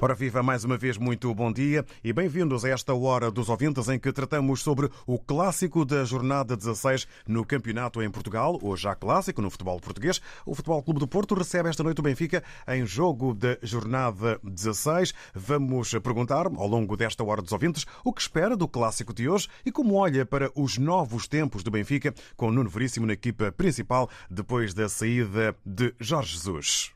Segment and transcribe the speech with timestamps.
[0.00, 3.88] Ora viva, mais uma vez muito bom dia e bem-vindos a esta hora dos ouvintes
[3.88, 8.60] em que tratamos sobre o clássico da jornada 16 no campeonato em Portugal.
[8.62, 10.20] Hoje há clássico no futebol português.
[10.46, 15.12] O Futebol Clube do Porto recebe esta noite o Benfica em jogo da jornada 16.
[15.34, 19.48] Vamos perguntar ao longo desta hora dos ouvintes o que espera do clássico de hoje
[19.66, 24.08] e como olha para os novos tempos do Benfica com Nuno Veríssimo na equipa principal
[24.30, 26.92] depois da saída de Jorge Jesus.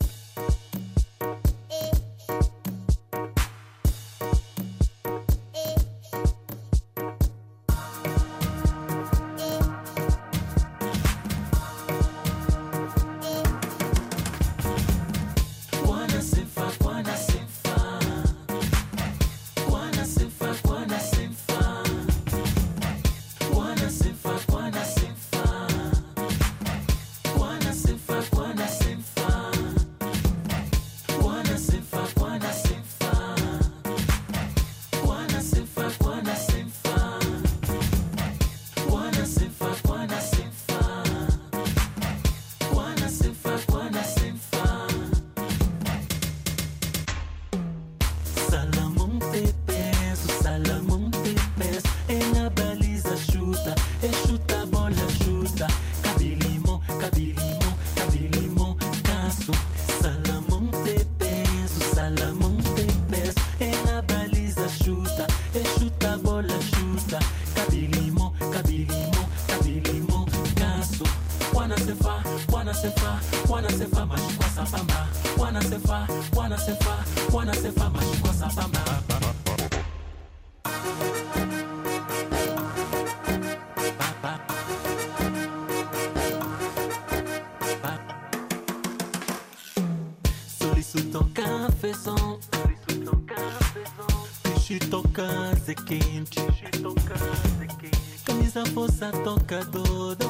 [98.24, 100.26] Camisa força toca todo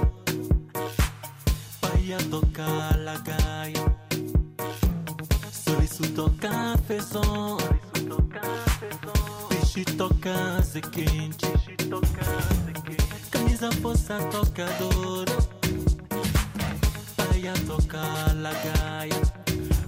[1.80, 3.96] Pai a tocar lagaia
[5.50, 7.56] Soliço toca fezão
[9.48, 11.46] Peixe toca se quente.
[13.30, 15.32] Camisa força toca todo
[17.16, 19.22] Pai a tocar lagaia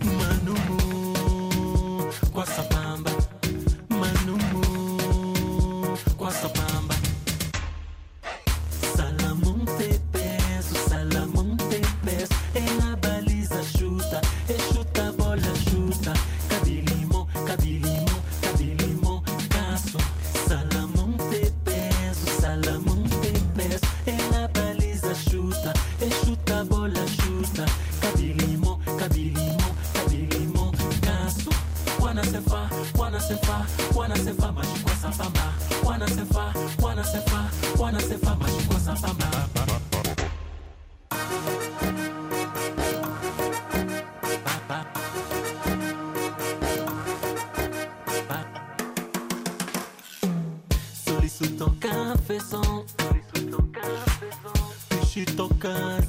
[0.04, 0.54] Mano
[2.32, 3.23] com essa bamba
[6.42, 6.73] com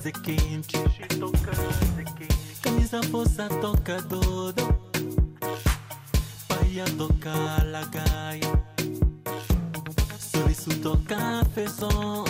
[0.06, 0.78] toca se quente.
[2.62, 4.80] Camisa força toca todo
[6.48, 8.64] Pai a tocar lagaia.
[10.20, 12.24] Soliço toca fezão.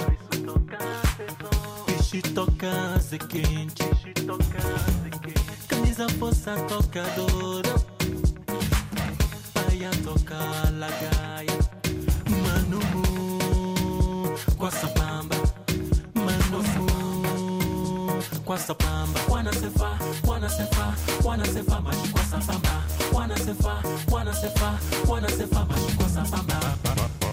[1.85, 3.83] Peixe toca se quente.
[5.67, 7.85] Camisa força toca todo
[9.53, 11.59] Pai a tocar lagaia.
[12.29, 12.79] Mano
[14.57, 14.87] com essa
[18.55, 20.93] com essa bamba Wana se fa, wana se fa,
[21.23, 21.97] wana se fa Mas
[25.95, 27.24] com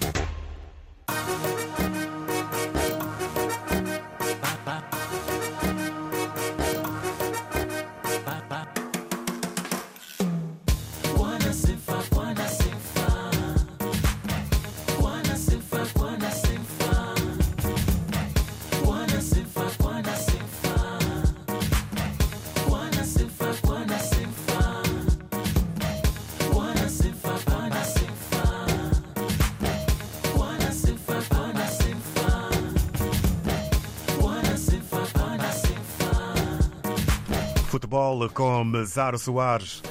[38.33, 39.81] Com Zaro Soares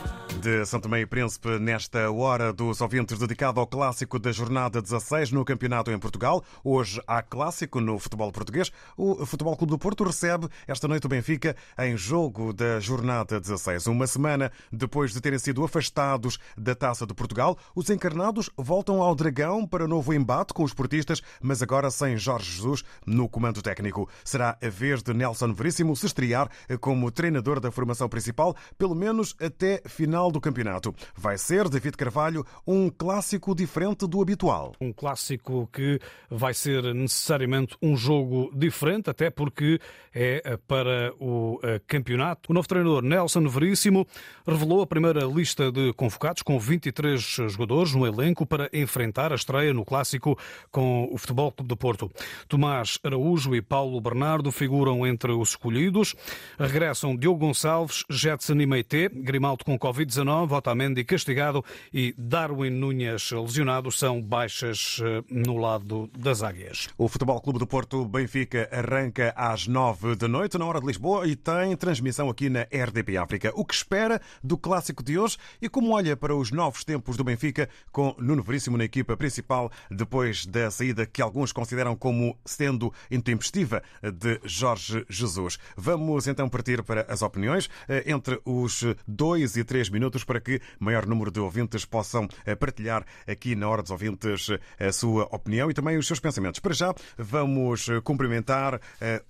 [0.42, 5.30] de São Tomé e Príncipe nesta hora dos ouvintes dedicado ao clássico da jornada 16
[5.30, 6.42] no campeonato em Portugal.
[6.64, 8.72] Hoje há clássico no futebol português.
[8.96, 13.86] O Futebol Clube do Porto recebe esta noite o Benfica em jogo da jornada 16.
[13.86, 19.14] Uma semana depois de terem sido afastados da Taça de Portugal, os encarnados voltam ao
[19.14, 24.08] Dragão para novo embate com os portistas, mas agora sem Jorge Jesus no comando técnico.
[24.24, 26.50] Será a vez de Nelson Veríssimo se estrear
[26.80, 30.94] como treinador da formação principal, pelo menos até final do campeonato.
[31.14, 34.73] Vai ser, David Carvalho, um clássico diferente do habitual.
[34.81, 36.00] Um clássico que
[36.31, 39.81] vai ser necessariamente um jogo diferente, até porque
[40.14, 42.50] é para o eh, campeonato.
[42.50, 44.06] O novo treinador Nelson Veríssimo
[44.46, 49.73] revelou a primeira lista de convocados com 23 jogadores no elenco para enfrentar a estreia
[49.73, 50.38] no clássico
[50.70, 52.11] com o Futebol Clube de Porto.
[52.49, 56.14] Tomás Araújo e Paulo Bernardo figuram entre os escolhidos.
[56.58, 63.90] Regressam Diogo Gonçalves, Jetson e Meite, Grimaldo com Covid-19 Otamendi castigado e Darwin Núñez lesionado
[63.90, 66.88] são baixas eh, no lado das águias.
[66.98, 71.26] O Futebol Clube do Porto Benfica arranca às nove da noite, na hora de Lisboa,
[71.26, 73.52] e tem transmissão aqui na RDP África.
[73.54, 77.25] O que espera do clássico de hoje e como olha para os novos tempos do
[77.25, 82.92] Benfica com Nuno Veríssimo na equipa principal depois da saída que alguns consideram como sendo
[83.10, 85.58] intempestiva de Jorge Jesus.
[85.76, 90.61] Vamos então partir para as opiniões eh, entre os dois e três minutos para que
[90.79, 95.25] maior número de ouvintes possam eh, partilhar aqui na Hora dos Ouvintes eh, a sua
[95.35, 96.61] opinião e também os seus pensamentos.
[96.61, 98.81] Para já, vamos eh, cumprimentar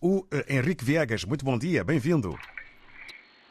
[0.00, 1.24] o Henrique Viegas.
[1.24, 2.36] Muito bom dia, bem-vindo.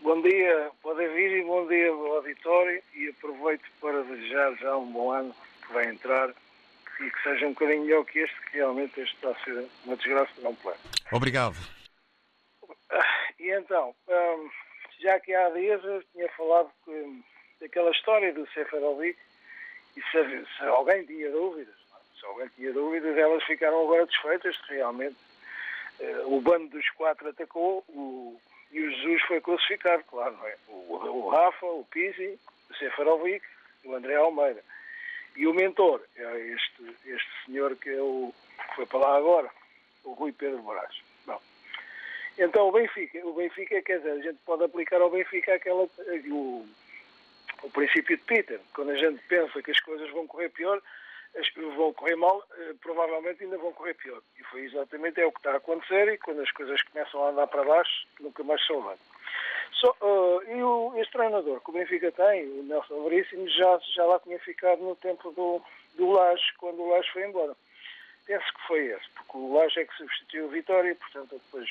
[0.01, 4.91] Bom dia o David e bom dia ao auditório e aproveito para desejar já um
[4.91, 5.33] bom ano
[5.65, 6.29] que vai entrar
[6.99, 9.95] e que seja um bocadinho melhor que este, que realmente este está a ser uma
[9.95, 10.79] desgraça não plano.
[11.11, 11.55] Obrigado.
[13.39, 14.49] E então, hum,
[15.01, 17.23] já que há dias eu tinha falado que,
[17.59, 19.17] daquela história do Seferovic
[19.97, 22.19] e se, se, alguém tinha dúvidas, é?
[22.19, 25.17] se alguém tinha dúvidas, elas ficaram agora desfeitas, realmente
[25.99, 28.39] uh, o bando dos quatro atacou o,
[28.71, 30.55] e o Jesus foi crucificado, claro, não é?
[30.67, 32.39] O, o Rafa, o Pizzi,
[32.69, 33.45] o Seferovic
[33.83, 34.63] o André Almeida.
[35.35, 38.33] E o mentor é este, este senhor que, é o,
[38.69, 39.49] que foi para lá agora,
[40.03, 41.01] o Rui Pedro Moraes.
[42.37, 46.65] Então o Benfica, o Benfica, quer dizer, a gente pode aplicar ao Benfica aquela, o,
[47.63, 48.59] o princípio de Peter.
[48.73, 50.81] Quando a gente pensa que as coisas vão correr pior,
[51.35, 54.21] as vão correr mal, eh, provavelmente ainda vão correr pior.
[54.37, 57.29] E foi exatamente é o que está a acontecer e quando as coisas começam a
[57.29, 58.99] andar para baixo, nunca mais se levanta.
[59.73, 64.05] So, uh, e o, este treinador que o Benfica tem, o Nelson Veríssimo, já, já
[64.05, 65.61] lá tinha ficado no tempo do,
[65.95, 67.55] do Laje, quando o Laje foi embora.
[68.25, 71.69] Penso que foi esse, porque o Laje é que substituiu o Vitória, portanto depois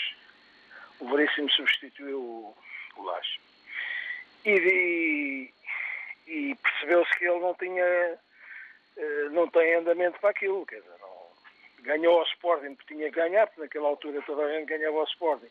[1.01, 2.57] o Veríssimo substituiu o,
[2.97, 3.41] o Laje.
[4.45, 5.55] E, e,
[6.27, 8.19] e percebeu-se que ele não tinha
[8.97, 13.17] eh, não tem andamento para aquilo, quer dizer, não, ganhou ao Sporting porque tinha que
[13.17, 15.51] ganhar, porque naquela altura toda a gente ganhava ao Sporting.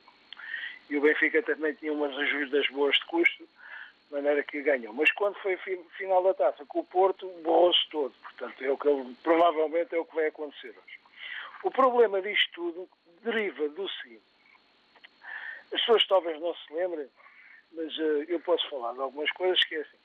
[0.90, 3.48] E o Benfica também tinha umas ajudas boas de custo,
[4.08, 4.94] de maneira que ganhou.
[4.94, 5.58] Mas quando foi
[5.98, 8.14] final da taça com o Porto, borrou-se todo.
[8.22, 11.00] Portanto, é o que provavelmente é o que vai acontecer hoje.
[11.64, 12.90] O problema disto tudo
[13.24, 14.24] deriva do seguinte.
[15.72, 17.08] As pessoas talvez não se lembrem,
[17.74, 19.98] mas uh, eu posso falar de algumas coisas que é assim.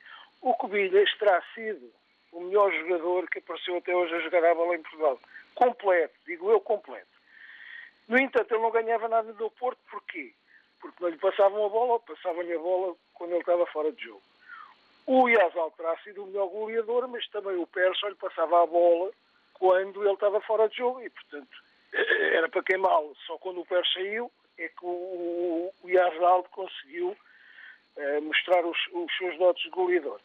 [0.42, 1.90] O Cobilhas terá sido
[2.32, 5.18] o melhor jogador que apareceu até hoje a jogar a bola em Portugal.
[5.54, 7.14] Completo, digo eu completo.
[8.08, 10.34] No entanto, ele não ganhava nada do Porto, porquê?
[10.80, 14.22] Porque não lhe passavam a bola, passavam-lhe a bola quando ele estava fora de jogo.
[15.06, 18.66] O Yazal terá sido o melhor goleador, mas também o Pérez só lhe passava a
[18.66, 19.10] bola
[19.54, 21.56] quando ele estava fora de jogo e, portanto,
[21.92, 23.14] era para queimá-lo.
[23.26, 27.16] Só quando o Pérez saiu é que o, o conseguiu
[27.96, 30.20] eh, mostrar os, os, seus dotes de goleador.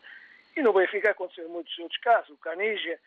[0.55, 2.29] E no Benfica aconteceram muitos outros casos.
[2.31, 2.99] O Canija,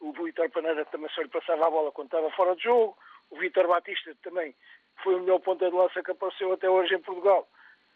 [0.00, 2.96] o Vitor Paneira também só lhe passava a bola quando estava fora de jogo.
[3.30, 4.54] O Vitor Batista também
[5.02, 7.48] foi o melhor ponta de lança que apareceu até hoje em Portugal.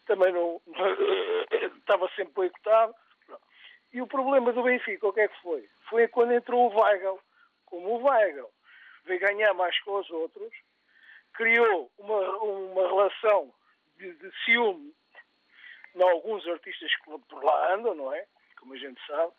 [0.05, 0.61] Também não,
[1.79, 2.93] estava sempre boicotado.
[3.91, 5.67] E o problema do Benfica, o que é que foi?
[5.89, 7.19] Foi quando entrou o Weigl.
[7.65, 8.49] Como o Weigl
[9.05, 10.51] veio ganhar mais com os outros,
[11.33, 13.53] criou uma, uma relação
[13.97, 14.93] de, de ciúme
[15.95, 18.25] em alguns artistas que por lá andam, não é?
[18.59, 19.31] Como a gente sabe.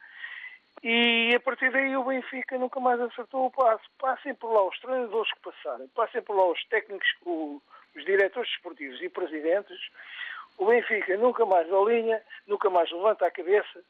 [0.83, 3.85] E a partir daí o Benfica nunca mais acertou o passo.
[3.99, 9.01] Passem por lá os treinadores que passarem, passem por lá os técnicos, os diretores desportivos
[9.01, 9.79] e presidentes.
[10.59, 13.83] O Benfica nunca mais alinha, nunca mais levanta a cabeça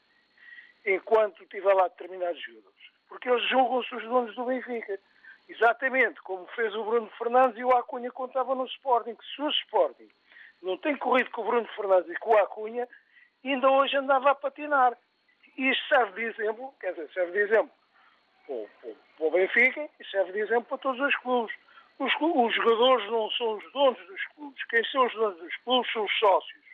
[0.87, 2.75] enquanto tiver lá determinados jogadores.
[3.09, 4.99] Porque eles julgam-se os donos do Benfica.
[5.49, 9.15] Exatamente como fez o Bruno Fernandes e o Acunha estava no Sporting.
[9.15, 10.09] Que se o Sporting
[10.63, 12.89] não tem corrido com o Bruno Fernandes e com o Acunha,
[13.45, 14.97] ainda hoje andava a patinar.
[15.57, 17.73] Isto serve de exemplo, quer dizer, serve de exemplo
[18.47, 21.55] para o, Benfica e serve de exemplo para todos os clubes.
[21.99, 24.65] Os, os jogadores não são os donos dos clubes.
[24.65, 26.65] Quem são os donos dos clubes são os sócios.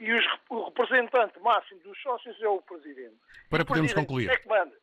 [0.00, 3.16] E os o representante máximo dos sócios é o presidente.
[3.50, 4.30] Para podermos concluir.
[4.30, 4.76] É que manda.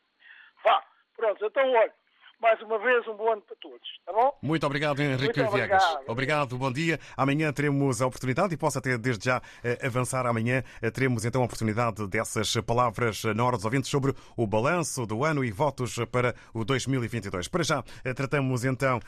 [0.63, 0.83] Vá,
[1.15, 1.45] pronto.
[1.45, 1.93] Então, olha,
[2.41, 3.87] mais uma vez, um bom ano para todos.
[3.99, 4.37] Está bom?
[4.41, 5.83] Muito obrigado, Henrique Muito Viegas.
[5.83, 6.09] obrigado.
[6.09, 6.99] Obrigado, bom dia.
[7.15, 11.41] Amanhã teremos a oportunidade, e posso até desde já eh, avançar amanhã, eh, teremos então
[11.41, 15.51] a oportunidade dessas palavras eh, na hora dos ouvintes sobre o balanço do ano e
[15.51, 17.47] votos para o 2022.
[17.47, 17.83] Para já,
[18.15, 18.99] tratamos então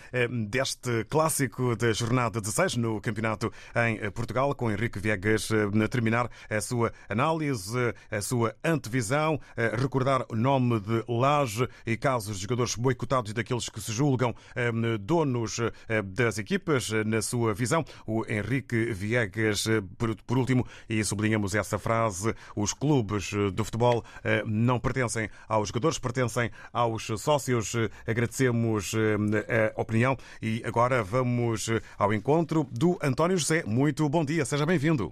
[0.50, 3.52] deste clássico da jornada 16 no campeonato
[3.88, 9.40] em Portugal, com Henrique Viegas a terminar a sua análise, a sua antevisão,
[9.74, 14.34] recordar o nome de Laje e casos de jogadores boicotados e daqueles que se julgam
[14.56, 17.84] eh, donos eh, das equipas, eh, na sua visão.
[18.06, 24.04] O Henrique Viegas, eh, por, último, e sublinhamos essa frase: os clubes do futebol
[24.46, 27.74] não pertencem aos jogadores, pertencem aos sócios.
[28.06, 33.64] Agradecemos a opinião e agora vamos ao encontro do António José.
[33.66, 35.12] Muito bom dia, seja bem-vindo.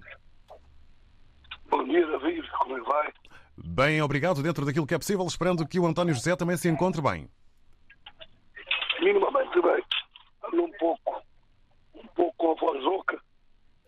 [1.69, 2.49] Bom dia, David.
[2.59, 3.13] Como é vai?
[3.57, 4.43] Bem, obrigado.
[4.43, 7.29] Dentro daquilo que é possível, esperando que o António José também se encontre bem.
[9.05, 9.83] Minimamente bem.
[10.45, 11.23] Ando um pouco,
[11.93, 13.21] um pouco com a voz rouca,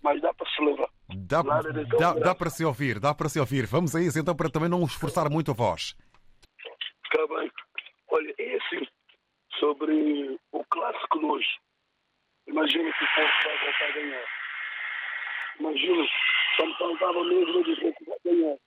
[0.03, 0.89] mas dá para se levar.
[1.09, 3.65] Dá, dá, dá para se ouvir, dá para se ouvir.
[3.65, 5.97] Vamos a isso então para também não esforçar muito a voz.
[7.03, 7.51] Está bem.
[8.09, 8.87] Olha, é assim,
[9.59, 11.57] sobre o clássico de hoje.
[12.45, 14.25] Imagina que o Porto vai voltar a ganhar.
[15.59, 16.07] Imagina,
[16.57, 18.57] só me faltava mesmo dizer que vai ganhar.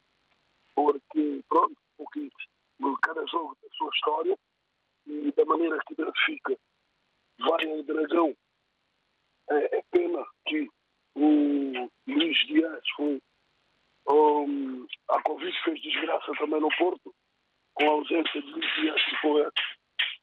[0.75, 2.28] Porque, pronto, porque
[3.02, 4.37] cada jogo tem a sua história
[5.11, 6.57] e da maneira que Benfica
[7.38, 8.37] vai ao Dragão,
[9.50, 10.69] é, é pena que
[11.17, 13.21] o Luís Dias foi.
[14.09, 17.14] Um, a Covid fez desgraça também no Porto,
[17.75, 19.49] com a ausência de Luís Dias, que foi,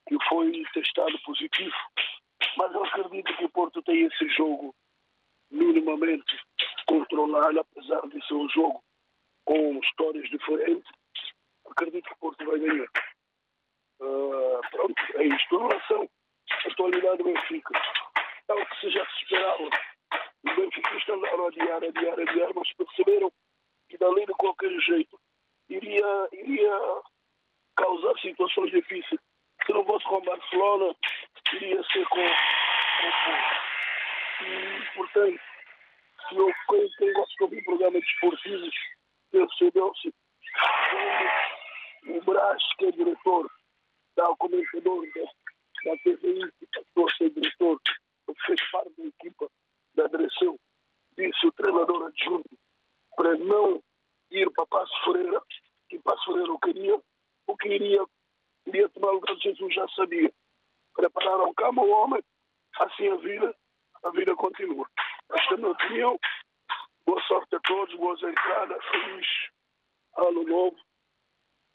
[0.08, 1.76] que foi testado positivo.
[2.58, 4.74] Mas eu acredito que o Porto tem esse jogo
[5.52, 6.40] minimamente
[6.88, 8.84] controlado, apesar de ser um jogo
[9.46, 10.90] com histórias diferentes.
[11.70, 12.88] Acredito que o Porto vai ganhar.
[14.02, 15.56] Ah, pronto, é isto.
[15.56, 16.10] Em relação
[16.66, 17.82] à atualidade do Benfica,
[18.50, 19.64] é o que se já se esperava.
[19.64, 23.32] Os benfiquistas andaram a adiar, adiar, adiar, mas perceberam
[23.90, 25.20] que dali de qualquer jeito
[25.70, 27.02] iria, iria
[27.76, 29.20] causar situações difíceis.
[29.66, 30.96] Se não fosse com o Barcelona,
[31.54, 33.68] iria ser com, com o.
[34.40, 35.42] E, portanto,
[36.30, 38.76] se eu, quem, quem gosta de ouvir programas desportivos,
[39.32, 40.14] percebeu-se
[42.08, 43.50] o Brás, que é diretor,
[44.18, 47.80] da comentador da, da TVI, que passou diretor,
[48.46, 49.48] fez parte da equipa
[49.94, 50.60] da direção,
[51.16, 52.50] disse o treinador adjunto
[53.16, 53.82] para não
[54.32, 55.42] ir para Passo Ferreira,
[55.88, 57.00] que Passo Ferreira não queria,
[57.48, 58.04] o que iria,
[58.66, 60.34] iria tomar o lugar de Jesus já sabia.
[60.96, 62.24] Prepararam cama ao homem,
[62.80, 63.56] assim a vida,
[64.04, 64.90] a vida continua.
[65.32, 66.20] Esta é a minha opinião.
[67.06, 69.28] Boa sorte a todos, boas entradas, feliz
[70.18, 70.78] ano novo.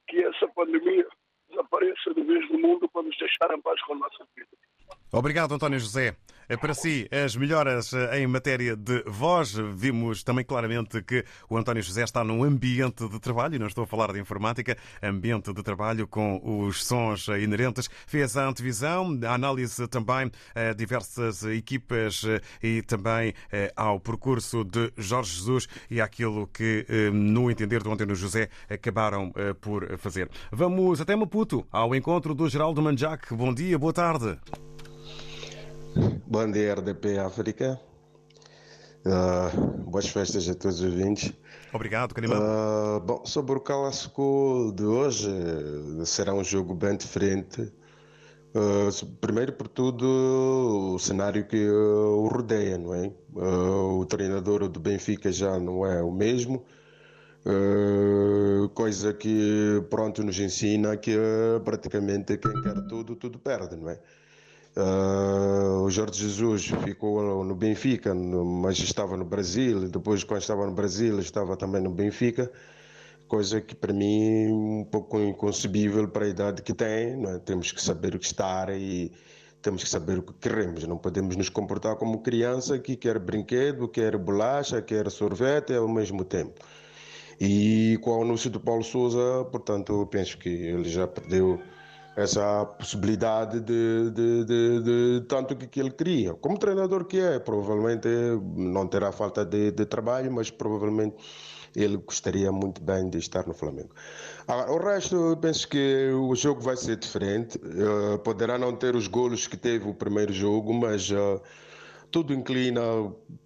[0.08, 1.08] Que essa pandemia
[1.52, 4.48] desapareça do mundo para nos deixar em paz com a nossa vida.
[5.14, 6.16] Obrigado, António José.
[6.58, 9.54] Para si, as melhoras em matéria de voz.
[9.74, 13.84] Vimos também claramente que o António José está num ambiente de trabalho, e não estou
[13.84, 17.90] a falar de informática, ambiente de trabalho com os sons inerentes.
[18.06, 22.24] Fez a antevisão, a análise também a diversas equipas
[22.62, 27.92] e também eh, ao percurso de Jorge Jesus e àquilo que, eh, no entender do
[27.92, 30.30] António José, acabaram eh, por fazer.
[30.50, 33.34] Vamos até Maputo, ao encontro do Geraldo Manjac.
[33.34, 34.38] Bom dia, boa tarde.
[35.94, 37.78] Bom dia, RDP África.
[39.04, 41.32] Uh, boas festas a todos os ouvintes.
[41.72, 42.40] Obrigado, Canimão.
[42.40, 45.28] Uh, bom, sobre o clássico de hoje,
[46.06, 47.70] será um jogo bem diferente.
[48.54, 53.12] Uh, primeiro por tudo, o cenário que o rodeia, não é?
[53.34, 56.64] O treinador do Benfica já não é o mesmo.
[58.74, 61.16] Coisa que pronto nos ensina que
[61.64, 63.98] praticamente quem quer tudo, tudo perde, não é?
[64.74, 69.88] Uh, o Jorge Jesus ficou no Benfica, no, mas estava no Brasil.
[69.88, 72.50] Depois, quando estava no Brasil, estava também no Benfica.
[73.28, 77.22] Coisa que para mim é um pouco inconcebível para a idade que tem.
[77.26, 77.38] É?
[77.44, 79.12] Temos que saber o que estar e
[79.60, 80.86] temos que saber o que queremos.
[80.86, 86.24] Não podemos nos comportar como criança que quer brinquedo, quer bolacha, quer sorvete ao mesmo
[86.24, 86.60] tempo.
[87.40, 91.60] E com o anúncio do Paulo Souza, portanto, eu penso que ele já perdeu
[92.16, 96.34] essa possibilidade de, de, de, de tanto que, que ele queria.
[96.34, 98.08] Como treinador que é, provavelmente
[98.56, 101.16] não terá falta de, de trabalho, mas provavelmente
[101.74, 103.94] ele gostaria muito bem de estar no Flamengo.
[104.46, 107.56] Agora, o resto, eu penso que o jogo vai ser diferente.
[107.58, 111.40] Uh, poderá não ter os golos que teve o primeiro jogo, mas uh,
[112.10, 112.82] tudo inclina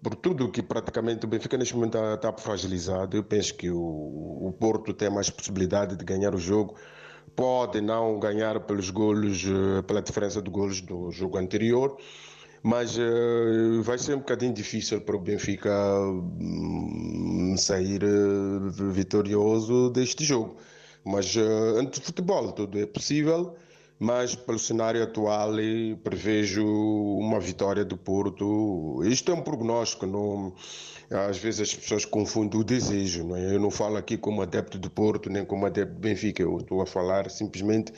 [0.03, 3.15] por tudo que praticamente o Benfica neste momento está, está fragilizado.
[3.15, 6.75] Eu penso que o, o Porto tem mais possibilidade de ganhar o jogo
[7.35, 11.97] pode não ganhar pelos golos, eh, pela diferença de golos do jogo anterior,
[12.63, 20.25] mas uh, vai ser um bocadinho difícil para o Benfica um, sair uh, vitorioso deste
[20.25, 20.57] jogo.
[21.05, 23.55] Mas antes do futebol tudo é possível
[23.99, 25.53] mas pelo cenário atual
[26.03, 29.01] prevejo uma vitória do Porto.
[29.03, 30.53] Isto é um prognóstico, não,
[31.09, 33.23] às vezes as pessoas confundem o desejo.
[33.23, 33.55] Não é?
[33.55, 36.81] Eu não falo aqui como adepto do Porto, nem como adepto do Benfica, eu estou
[36.81, 37.91] a falar simplesmente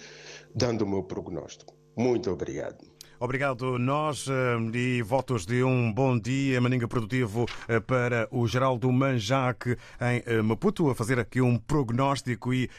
[0.55, 1.73] dando o meu prognóstico.
[1.97, 2.77] Muito obrigado.
[3.21, 8.89] Obrigado nós eh, e votos de um bom dia, Maninga Produtivo, eh, para o Geraldo
[8.93, 12.69] Manjac em eh, Maputo, a fazer aqui um prognóstico e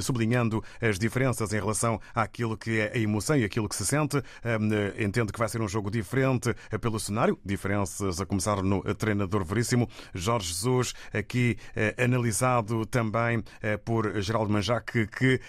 [0.00, 4.22] sublinhando as diferenças em relação àquilo que é a emoção e aquilo que se sente.
[4.98, 9.88] Entendo que vai ser um jogo diferente pelo cenário, diferenças a começar no treinador veríssimo
[10.14, 11.56] Jorge Jesus, aqui
[11.98, 13.42] analisado também
[13.84, 15.40] por Geraldo Manjac, que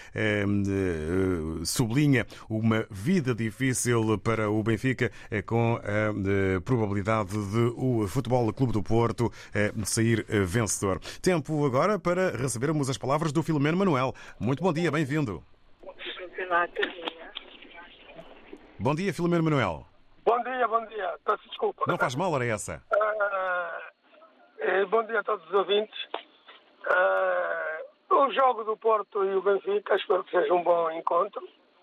[1.64, 8.52] sublinha uma vida difícil para para o Benfica, eh, com a probabilidade de o Futebol
[8.52, 10.98] Clube do Porto eh, sair eh, vencedor.
[11.22, 14.12] Tempo agora para recebermos as palavras do Filomeno Manuel.
[14.40, 15.40] Muito bom dia, bem-vindo.
[18.76, 19.86] Bom dia, Filomeno Manuel.
[20.24, 21.14] Bom dia, bom dia.
[21.24, 21.84] Peço desculpa.
[21.86, 22.82] Não faz mal, hora essa.
[24.60, 25.94] Uh, bom dia a todos os ouvintes.
[26.90, 31.40] Uh, o jogo do Porto e o Benfica, espero que seja um bom encontro.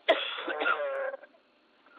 [0.09, 0.90] Uh,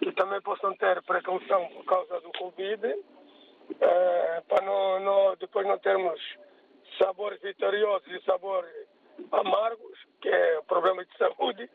[0.03, 5.79] e também possam ter precaução por causa do Covid, uh, para não, não, depois não
[5.79, 6.21] termos
[6.99, 8.71] sabores vitoriosos e sabores
[9.31, 11.71] amargos, que é problema de saúde.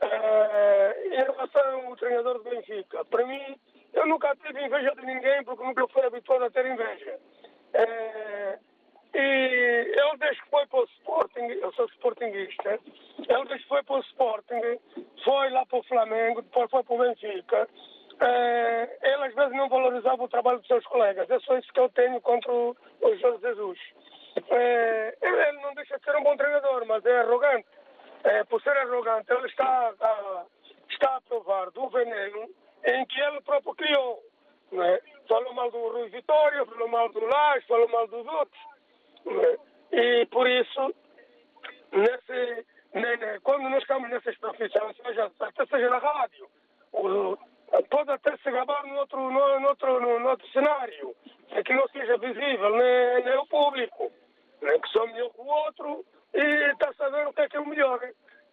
[0.00, 3.58] Uh, em relação ao treinador do Benfica, para mim,
[3.92, 7.18] eu nunca tive inveja de ninguém porque nunca fui habituado a ter inveja.
[7.74, 8.68] Uh,
[9.14, 12.78] e ele desde que foi para o Sporting, eu sou Sportingista,
[13.28, 14.78] ele desde que foi para o Sporting,
[15.24, 17.68] foi lá para o Flamengo, depois foi para o Benfica.
[18.20, 21.30] É, ele às vezes não valorizava o trabalho dos seus colegas.
[21.30, 23.78] É só isso que eu tenho contra o, o Jorge Jesus.
[24.50, 27.66] É, ele não deixa de ser um bom treinador, mas é arrogante.
[28.24, 30.44] É, por ser arrogante, ele está a,
[30.90, 32.48] está a provar do veneno
[32.84, 34.22] em que ele próprio criou.
[34.72, 35.00] Né?
[35.28, 38.60] Falou mal do Rui Vitória, falou mal do Lage, falou mal dos outros.
[39.92, 40.94] E por isso,
[41.92, 42.66] nesse,
[43.42, 46.48] quando nós estamos nessas profissões, seja, até seja na rádio,
[47.90, 51.14] pode até se gravar no outro, no, no outro, no, no, outro cenário,
[51.50, 54.12] é que não seja visível nem, nem o público,
[54.62, 57.56] nem que sou melhor que o outro e está a saber o que é que
[57.56, 58.00] é o melhor.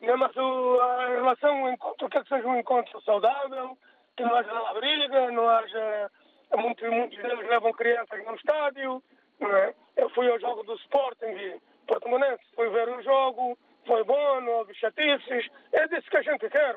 [0.01, 0.15] Né?
[0.15, 3.77] Mas o, a relação, o encontro, quer que seja um encontro saudável,
[4.15, 6.11] que não haja briga, não haja.
[6.57, 9.03] Muitos, muitos deles levam crianças no estádio,
[9.41, 9.73] é?
[9.97, 14.73] Eu fui ao jogo do Sporting Portimonense, fui ver o jogo, foi bom, não houve
[14.75, 15.47] chatices.
[15.71, 16.75] É disso que a gente quer.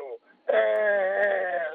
[0.49, 1.73] É, é,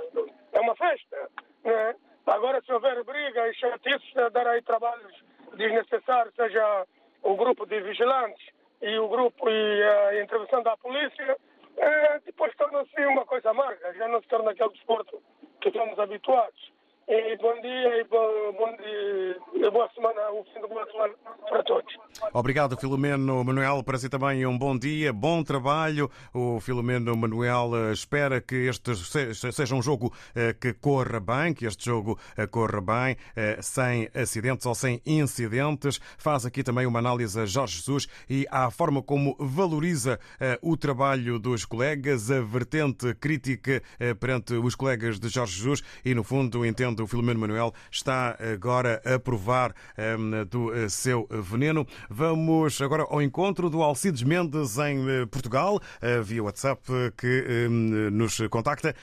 [0.54, 1.30] é uma festa.
[1.66, 1.96] É?
[2.26, 5.14] Agora, se houver briga e chatices, dar aí trabalhos
[5.56, 6.86] desnecessários, seja
[7.22, 8.46] o grupo de vigilantes
[8.82, 11.38] e o grupo e a intervenção da polícia,
[11.78, 15.22] é, depois torna-se uma coisa amarga, já não se torna aquele desporto
[15.62, 16.73] que estamos habituados.
[17.06, 21.14] E bom dia e bom, bom dia e boa semana, o fim de boa semana
[21.50, 21.94] para todos.
[22.32, 23.84] Obrigado, Filomeno Manuel.
[23.84, 26.10] Para si também um bom dia, bom trabalho.
[26.34, 31.66] O Filomeno Manuel eh, espera que este seja um jogo eh, que corra bem, que
[31.66, 33.18] este jogo eh, corra bem,
[33.62, 36.00] sem acidentes ou sem incidentes.
[36.18, 40.20] Faz aqui também uma análise a Jorge Jesus e à forma como valoriza
[40.62, 43.82] o trabalho dos colegas, a vertente crítica
[44.20, 48.38] perante os colegas de Jorge Jesus e, no fundo, entende onde o Filomeno Manuel está
[48.54, 51.86] agora a provar um, do eh, seu veneno.
[52.10, 56.82] Vamos agora ao encontro do Alcides Mendes em eh, Portugal, uh, via WhatsApp,
[57.18, 58.96] que um, nos contacta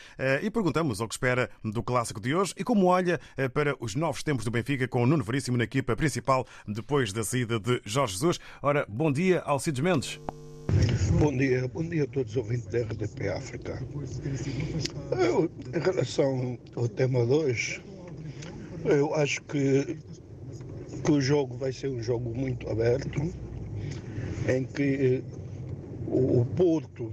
[0.43, 3.21] e perguntamos o que espera do clássico de hoje e como olha
[3.53, 7.25] para os novos tempos do Benfica com o Nuno Veríssimo na equipa principal depois da
[7.25, 8.39] saída de Jorge Jesus.
[8.63, 10.21] Ora, bom dia, Alcides Mendes.
[11.19, 13.83] Bom dia, bom dia a todos os ouvintes da RDP África.
[15.19, 17.83] Eu, em relação ao tema de hoje,
[18.85, 19.99] eu acho que,
[21.05, 23.21] que o jogo vai ser um jogo muito aberto,
[24.49, 25.25] em que
[26.07, 27.13] o, o Porto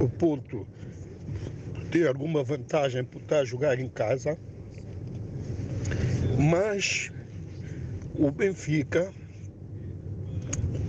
[0.00, 0.66] o ponto
[1.90, 4.38] ter alguma vantagem por estar a jogar em casa,
[6.38, 7.10] mas
[8.14, 9.12] o Benfica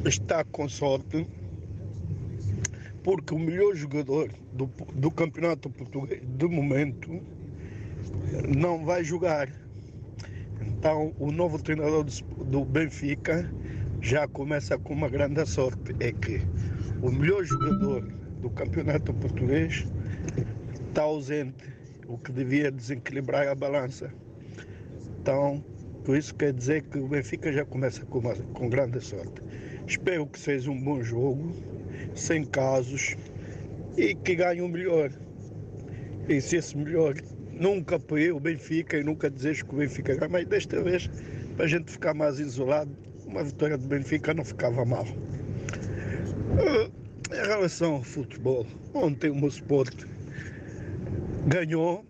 [0.07, 1.27] está com sorte
[3.03, 7.21] porque o melhor jogador do, do campeonato português de momento
[8.57, 9.49] não vai jogar.
[10.61, 13.49] Então o novo treinador do, do Benfica
[14.01, 16.41] já começa com uma grande sorte, é que
[17.01, 18.01] o melhor jogador
[18.41, 19.87] do campeonato português
[20.87, 21.63] está ausente,
[22.07, 24.13] o que devia desequilibrar a balança.
[25.21, 25.63] Então,
[26.09, 29.41] isso quer dizer que o Benfica já começa com, uma, com grande sorte.
[29.87, 31.53] Espero que seja um bom jogo,
[32.13, 33.15] sem casos,
[33.95, 35.09] e que ganhe o melhor.
[36.27, 37.15] E se esse melhor
[37.53, 41.09] nunca apoiei o Benfica e nunca desejo que o Benfica ganhe, mas desta vez,
[41.55, 42.91] para a gente ficar mais isolado,
[43.25, 45.05] uma vitória do Benfica não ficava mal.
[46.57, 46.91] Uh,
[47.33, 49.49] em relação ao futebol, ontem o meu
[51.47, 52.05] ganhou,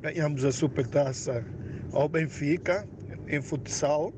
[0.00, 1.44] ganhamos a supertaça
[1.92, 2.86] ao Benfica
[3.26, 4.12] em futsal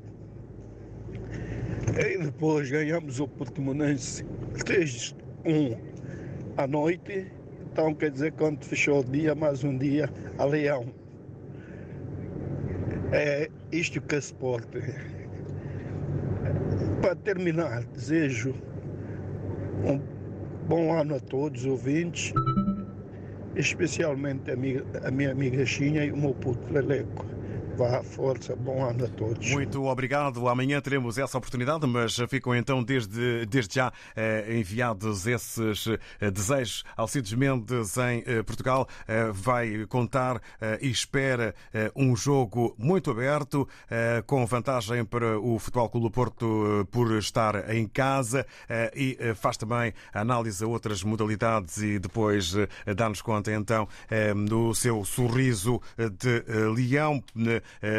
[1.97, 4.25] e depois ganhamos o Portimonense
[4.55, 5.77] 3-1
[6.57, 7.31] à noite.
[7.71, 10.87] Então quer dizer quando fechou o dia, mais um dia a Leão.
[13.11, 14.79] É isto que é esporte.
[16.99, 18.55] Para terminar, desejo
[19.85, 19.99] um
[20.67, 22.33] bom ano a todos os ouvintes,
[23.55, 27.25] especialmente a minha, a minha amiga Xinha e o meu puto Leleco.
[27.75, 29.49] Vá, força, bom ano a todos.
[29.49, 30.47] Muito obrigado.
[30.47, 35.87] Amanhã teremos essa oportunidade, mas ficam então desde, desde já eh, enviados esses
[36.21, 36.83] eh, desejos.
[36.95, 38.87] Alcides Mendes em eh, Portugal
[39.33, 40.41] vai contar
[40.81, 41.55] e espera
[41.95, 43.67] um jogo muito aberto,
[44.25, 48.45] com vantagem para o Futebol Clube Porto por estar em casa
[48.95, 52.55] e faz também análise a outras modalidades e depois
[52.95, 53.87] dá-nos conta então
[54.47, 57.23] do seu sorriso de leão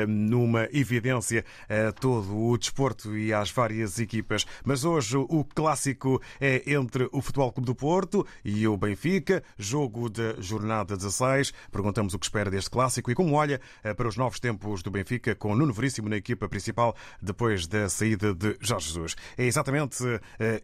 [0.08, 4.46] numa evidência a todo o desporto e às várias equipas.
[4.64, 10.08] Mas hoje o clássico é entre o Futebol Clube do Porto e o Benfica, jogo
[10.08, 11.52] da jornada 16.
[11.70, 13.60] Perguntamos o que espera deste clássico e como olha
[13.96, 18.34] para os novos tempos do Benfica com Nuno Veríssimo na equipa principal depois da saída
[18.34, 19.16] de Jorge Jesus.
[19.36, 20.04] É exatamente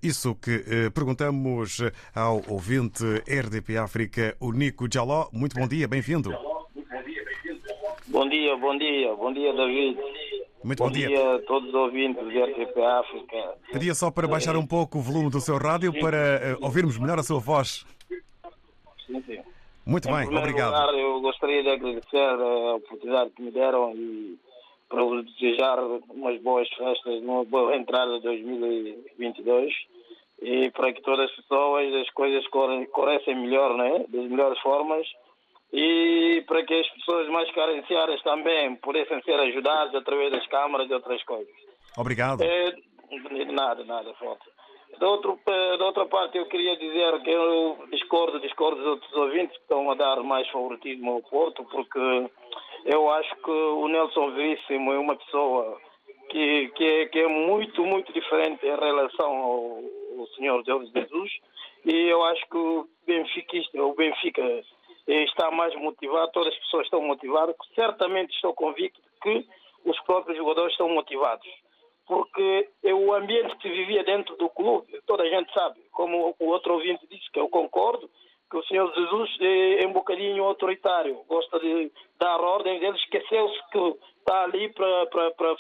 [0.03, 1.81] isso que perguntamos
[2.15, 5.29] ao ouvinte RDP África, o Nico Jaló.
[5.33, 6.60] Muito bom dia, bem-vindo.
[8.11, 9.97] Bom dia, bom dia, bom dia David.
[10.65, 11.07] Muito bom, bom dia.
[11.07, 11.35] dia.
[11.37, 13.55] a todos os ouvintes do RTP África.
[13.73, 16.01] Pedia só para baixar um pouco o volume do seu rádio sim.
[16.01, 17.87] para uh, ouvirmos melhor a sua voz.
[19.07, 19.39] Sim, sim.
[19.87, 20.73] Muito em bem, obrigado.
[20.73, 24.37] Lugar, eu gostaria de agradecer a oportunidade que me deram e
[24.89, 25.79] para vos desejar
[26.11, 29.73] umas boas festas, uma boa entrada de 2022
[30.43, 34.05] e para que todas as pessoas, as coisas corressem melhor, né?
[34.09, 35.07] das melhores formas
[35.73, 40.95] e para que as pessoas mais carenciadas também pudessem ser ajudadas através das câmaras e
[40.95, 41.55] outras coisas.
[41.97, 42.43] Obrigado.
[42.43, 42.75] É,
[43.53, 44.45] nada, nada, falta.
[44.99, 49.57] Da, outro, da outra parte, eu queria dizer que eu discordo, discordo dos outros ouvintes
[49.57, 52.31] que estão a dar mais favoritismo ao Porto, porque
[52.85, 55.81] eu acho que o Nelson Veríssimo é uma pessoa
[56.29, 59.81] que, que, é, que é muito, muito diferente em relação ao,
[60.19, 61.31] ao senhor Deus Jesus,
[61.85, 64.43] e eu acho que o Benfica, o Benfica
[65.13, 69.47] está mais motivado, todas as pessoas estão motivadas, certamente estou convicto que
[69.85, 71.49] os próprios jogadores estão motivados.
[72.07, 76.47] Porque é o ambiente que vivia dentro do clube, toda a gente sabe, como o
[76.47, 78.11] outro ouvinte disse, que eu concordo,
[78.51, 79.39] que o Senhor Jesus
[79.81, 85.31] é um bocadinho autoritário, gosta de dar ordens, ele esqueceu-se que está ali para, para,
[85.33, 85.57] para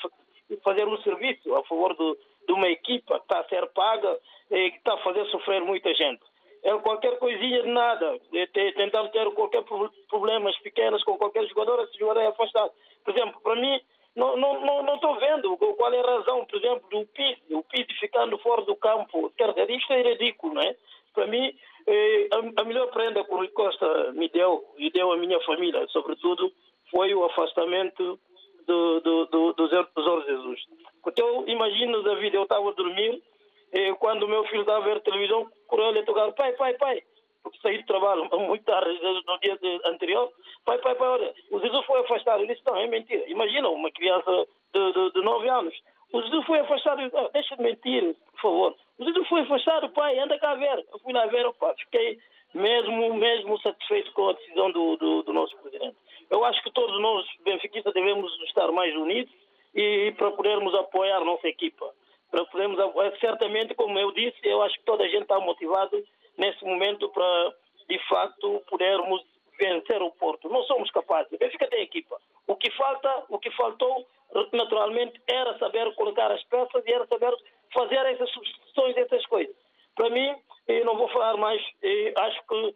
[0.64, 2.16] fazer um serviço a favor de,
[2.48, 4.18] de uma equipa que está a ser paga
[4.50, 6.29] e que está a fazer sofrer muita gente
[6.62, 8.18] é qualquer coisinha de nada,
[8.52, 9.62] tentando ter qualquer
[10.08, 12.70] problemas pequenos com qualquer jogador, esse jogador é afastado.
[13.04, 13.80] Por exemplo, para mim,
[14.14, 18.62] não estou vendo qual é a razão, por exemplo, do PID, o PID ficando fora
[18.62, 19.32] do campo.
[19.38, 20.76] Dizer, isto é ridículo, não é?
[21.14, 21.54] Para mim,
[21.86, 25.86] eh, a, melhor prenda que o Rui Costa me deu e deu à minha família,
[25.88, 26.52] sobretudo,
[26.90, 28.18] foi o afastamento
[28.66, 30.60] do, do, do, do, Jesus.
[31.02, 33.22] Porque eu imagino, David, eu estava a dormir
[33.72, 37.02] e quando o meu filho estava a ver televisão, por ele tocar, pai, pai, pai,
[37.42, 40.30] porque saí do trabalho muito tarde no dia anterior,
[40.64, 42.42] pai, pai, pai, olha, o Jesus foi afastado.
[42.42, 43.24] Eu disse, não, é mentira.
[43.28, 45.74] Imagina uma criança de, de, de 9 anos.
[46.12, 47.10] O Jesus foi afastado.
[47.12, 48.76] Oh, deixa de mentir, por favor.
[48.98, 50.84] O Jesus foi afastado, pai, anda cá ver.
[50.92, 52.18] Eu fui lá ver, opa, fiquei
[52.52, 55.96] mesmo, mesmo satisfeito com a decisão do, do, do nosso presidente.
[56.28, 59.32] Eu acho que todos nós, benfiquistas, devemos estar mais unidos
[59.74, 61.92] e para podermos apoiar a nossa equipa
[62.30, 62.78] para podermos,
[63.18, 66.02] certamente, como eu disse, eu acho que toda a gente está motivado
[66.38, 67.52] nesse momento para
[67.90, 69.20] de facto, pudermos
[69.58, 70.48] vencer o Porto.
[70.48, 71.32] Não somos capazes.
[71.32, 72.16] O Benfica tem equipa.
[72.46, 74.06] O que falta, o que faltou,
[74.52, 77.34] naturalmente, era saber colocar as peças e era saber
[77.74, 79.54] fazer essas substituições, essas coisas.
[79.96, 80.34] Para mim,
[80.68, 81.60] eu não vou falar mais,
[82.16, 82.74] acho que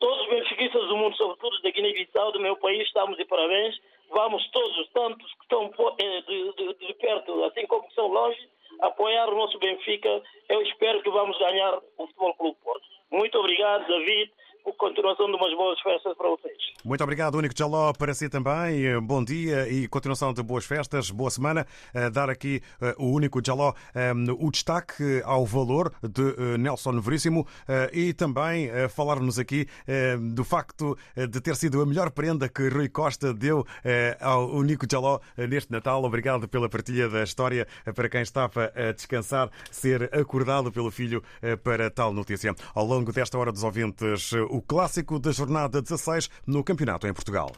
[0.00, 3.78] todos os benfiquistas do mundo, sobretudo da Guiné-Bissau, do meu país, estamos de parabéns.
[4.10, 8.48] Vamos todos, tantos que estão eh, de perto, assim como que são longe,
[8.80, 10.22] apoiar o nosso Benfica.
[10.48, 12.86] Eu espero que vamos ganhar o Futebol Clube Porto.
[13.10, 14.32] Muito obrigado, David
[14.72, 16.56] continuação de umas boas festas para vocês.
[16.84, 19.00] Muito obrigado, Único Jaló, para si também.
[19.00, 21.66] Bom dia e continuação de boas festas, boa semana.
[22.12, 22.62] Dar aqui
[22.98, 23.72] o Único Jaló
[24.38, 27.46] o destaque ao valor de Nelson Veríssimo
[27.92, 29.66] e também falar-nos aqui
[30.32, 33.66] do facto de ter sido a melhor prenda que Rui Costa deu
[34.20, 36.02] ao Único Jaló neste Natal.
[36.04, 41.22] Obrigado pela partilha da história para quem estava a descansar, ser acordado pelo filho
[41.62, 42.54] para tal notícia.
[42.74, 47.50] Ao longo desta hora dos ouvintes, o clássico da jornada 16 no campeonato em Portugal.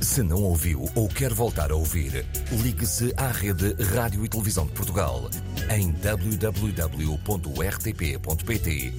[0.00, 2.26] Se não ouviu ou quer voltar a ouvir,
[2.62, 5.28] ligue-se à rede Rádio e Televisão de Portugal
[5.70, 6.82] em www.rtp.pt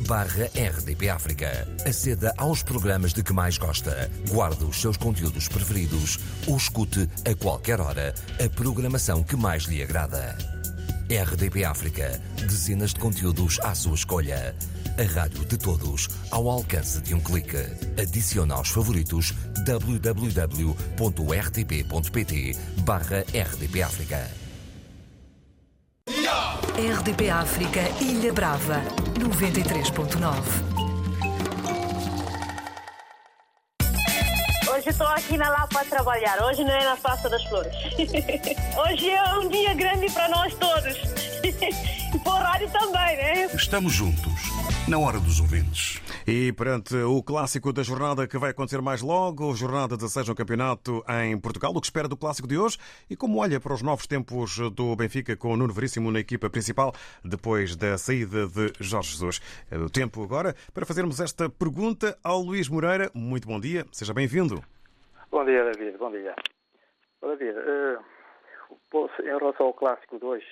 [0.08, 1.68] barra RDP África.
[1.88, 7.36] Aceda aos programas de que mais gosta, guarde os seus conteúdos preferidos ou escute a
[7.36, 10.36] qualquer hora a programação que mais lhe agrada.
[11.10, 12.22] RDP África.
[12.38, 14.56] Dezenas de conteúdos à sua escolha.
[14.98, 17.58] A rádio de todos, ao alcance de um clique.
[18.02, 19.34] Adicione aos favoritos
[19.66, 20.74] www.rtp.pt
[22.86, 24.30] barra RDP África.
[26.76, 28.82] RDP África, Ilha Brava,
[29.20, 30.73] 93.9.
[34.84, 36.44] Hoje estou aqui na Lapa a trabalhar.
[36.44, 37.74] Hoje não é na Praça das Flores.
[38.76, 40.98] Hoje é um dia grande para nós todos.
[42.14, 43.46] E para o rádio também, né?
[43.56, 44.32] Estamos juntos,
[44.88, 46.00] na hora dos ouvintes.
[46.28, 51.04] E perante o clássico da jornada que vai acontecer mais logo, jornada 16 no campeonato
[51.24, 52.78] em Portugal, o que espera do clássico de hoje
[53.10, 56.52] e como olha para os novos tempos do Benfica com o Nuno Veríssimo na equipa
[56.52, 56.94] principal
[57.26, 59.42] depois da saída de Jorge Jesus.
[59.72, 63.10] É o tempo agora para fazermos esta pergunta ao Luís Moreira.
[63.16, 64.64] Muito bom dia, seja bem-vindo.
[65.34, 65.98] Bom dia, David.
[65.98, 66.36] Bom dia.
[67.20, 70.48] David, uh, em relação ao clássico de hoje,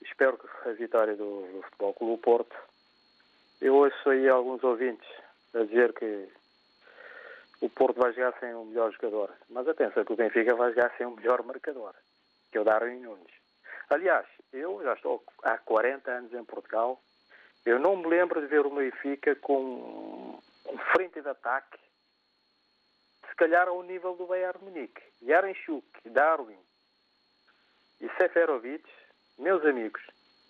[0.00, 2.56] espero que a vitória do, do Futebol Clube Porto.
[3.60, 5.08] Eu ouço aí alguns ouvintes
[5.52, 6.28] a dizer que
[7.60, 9.34] o Porto vai jogar sem um melhor jogador.
[9.50, 11.92] Mas atenção que o Benfica vai jogar sem um melhor marcador,
[12.52, 13.34] que é o Darwin Nunes.
[13.90, 17.02] Aliás, eu já estou há 40 anos em Portugal.
[17.66, 21.82] Eu não me lembro de ver o Benfica com um frente de ataque
[23.32, 25.02] se calhar ao nível do Bayern Munique.
[25.22, 26.58] Yarenchuk, Darwin
[27.98, 28.84] e Seferovic,
[29.38, 30.02] meus amigos,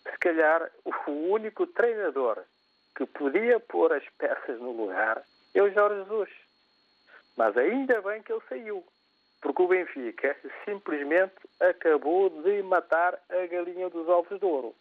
[0.02, 2.42] se calhar o único treinador
[2.96, 5.22] que podia pôr as peças no lugar
[5.54, 6.28] é o Jorge Jesus.
[7.36, 8.84] Mas ainda bem que ele saiu,
[9.40, 14.74] porque o Benfica simplesmente acabou de matar a galinha dos ovos de ouro.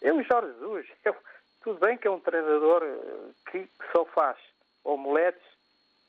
[0.00, 0.86] É o Jorge Jesus.
[1.04, 1.14] É,
[1.72, 4.38] tudo bem que é um treinador eh, que só faz
[4.84, 5.42] omeletes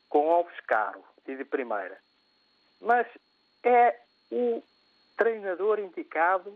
[0.09, 1.97] com ovos caro e de primeira.
[2.81, 3.07] Mas
[3.63, 3.99] é
[4.31, 4.63] o
[5.17, 6.53] treinador indicado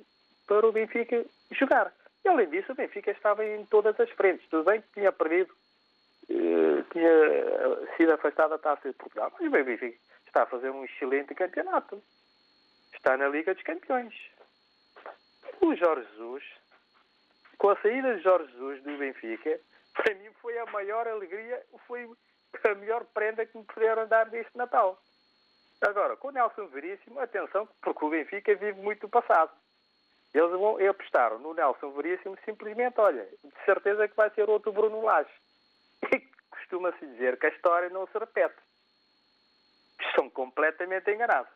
[0.47, 1.93] para o Benfica jogar.
[2.23, 4.47] E além disso, o Benfica estava em todas as frentes.
[4.49, 5.53] Tudo bem que tinha perdido,
[6.29, 10.85] eh, tinha sido afastado da taça de Portugal, mas o Benfica está a fazer um
[10.85, 12.01] excelente campeonato.
[12.93, 14.13] Está na Liga dos Campeões.
[15.59, 16.43] O Jorge Jesus,
[17.57, 19.59] com a saída de Jorge Jesus do Benfica,
[19.93, 22.09] para mim foi a maior alegria, foi
[22.71, 25.01] a melhor prenda que me puderam dar deste Natal.
[25.81, 29.51] Agora, com o Nelson Veríssimo, atenção, porque o Benfica vive muito do passado.
[30.33, 35.01] Eles vão apostaram no Nelson Veríssimo simplesmente, olha, de certeza que vai ser outro Bruno
[35.01, 35.31] Lage.
[36.13, 38.55] E costuma-se dizer que a história não se repete.
[39.99, 41.51] Estão completamente enganados.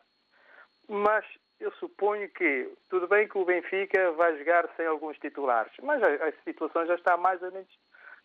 [0.88, 1.24] Mas
[1.58, 6.28] eu suponho que, tudo bem que o Benfica vai jogar sem alguns titulares, mas a,
[6.28, 7.68] a situação já está mais ou menos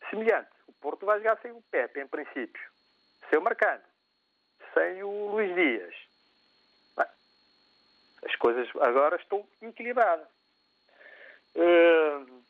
[0.10, 0.50] semelhante.
[0.68, 2.71] O Porto vai jogar sem o Pepe, em princípio.
[3.32, 3.82] Sem o Marcano.
[4.74, 5.96] Sem o Luís Dias.
[6.98, 7.08] Bem,
[8.26, 10.28] as coisas agora estão equilibradas.
[11.56, 12.44] Uh,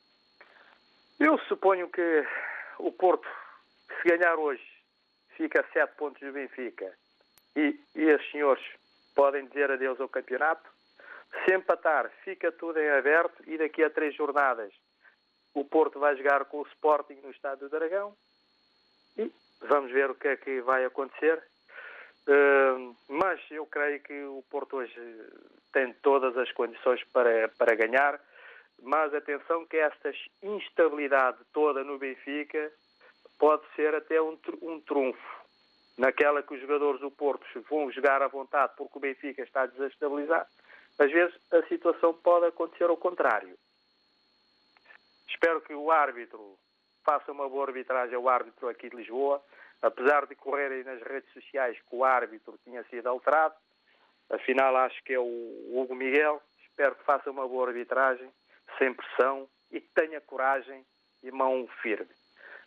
[1.20, 2.28] eu suponho que
[2.80, 3.30] o Porto,
[4.02, 4.66] se ganhar hoje,
[5.38, 6.92] fica a sete pontos do Benfica
[7.56, 8.64] e, e os senhores
[9.14, 10.68] podem dizer adeus ao campeonato.
[11.46, 14.74] Se empatar, fica tudo em aberto e daqui a três jornadas
[15.54, 18.16] o Porto vai jogar com o Sporting no Estádio do Dragão
[19.18, 21.42] e vamos ver o que é que vai acontecer.
[22.28, 24.94] Uh, mas eu creio que o Porto hoje
[25.74, 28.20] tem todas as condições para, para ganhar.
[28.82, 32.72] Mas atenção que esta instabilidade toda no Benfica
[33.38, 35.42] pode ser até um, um trunfo.
[35.98, 39.68] Naquela que os jogadores do Porto vão jogar à vontade porque o Benfica está a
[39.68, 40.48] desestabilizar,
[40.98, 43.56] às vezes a situação pode acontecer ao contrário.
[45.28, 46.58] Espero que o árbitro
[47.04, 49.44] faça uma boa arbitragem, o árbitro aqui de Lisboa,
[49.82, 53.56] apesar de correrem nas redes sociais que o árbitro tinha sido alterado,
[54.30, 58.30] afinal acho que é o Hugo Miguel, espero que faça uma boa arbitragem,
[58.78, 60.86] sem pressão e que tenha coragem
[61.24, 62.10] e mão firme.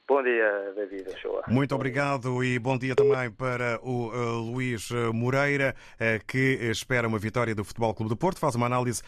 [0.07, 1.45] Bom dia, David Ochoa.
[1.49, 7.19] Muito obrigado e bom dia também para o uh, Luís Moreira, uh, que espera uma
[7.19, 8.39] vitória do Futebol Clube do Porto.
[8.39, 9.03] Faz uma análise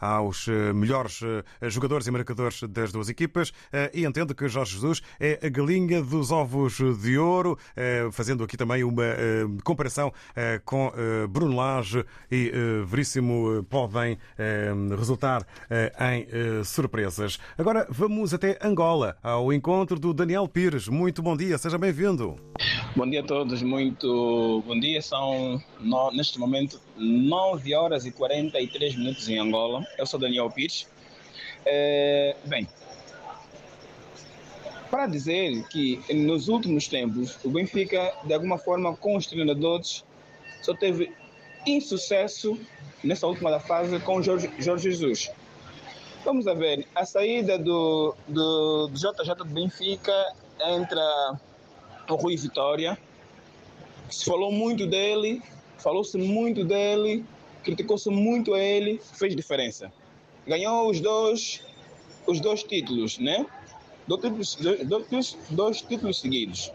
[0.00, 1.20] aos melhores
[1.68, 3.52] jogadores e marcadores das duas equipas
[3.92, 7.56] e entende que Jorge Jesus é a galinha dos ovos de ouro,
[8.10, 9.04] fazendo aqui também uma
[9.62, 10.12] comparação
[10.64, 10.92] com
[11.28, 12.50] Bruno Lage e
[12.84, 14.18] Veríssimo podem
[14.96, 15.46] resultar
[16.00, 17.38] em surpresas.
[17.56, 20.88] Agora vamos até Angola, ao encontro do Daniel Pires.
[20.88, 22.36] Muito bom dia, seja bem-vindo.
[22.96, 25.02] Bom dia a todos, muito bom dia.
[25.02, 29.86] São no, neste momento 9 horas e 43 minutos em Angola.
[29.98, 30.88] Eu sou Daniel Pires.
[31.66, 32.66] É, bem,
[34.90, 40.06] para dizer que nos últimos tempos o Benfica, de alguma forma, com os treinadores,
[40.62, 41.12] só teve
[41.66, 42.58] insucesso
[43.02, 45.30] nessa última fase com Jorge, Jorge Jesus.
[46.24, 51.38] Vamos a ver, a saída do, do, do JJ do Benfica entra
[52.08, 52.96] o Rui Vitória.
[54.08, 55.42] Se falou muito dele,
[55.76, 57.22] falou-se muito dele,
[57.62, 59.92] criticou-se muito a ele, fez diferença.
[60.46, 61.62] Ganhou os dois,
[62.26, 63.44] os dois títulos, né?
[64.08, 64.56] Dois títulos,
[65.10, 66.72] dois, dois títulos seguidos.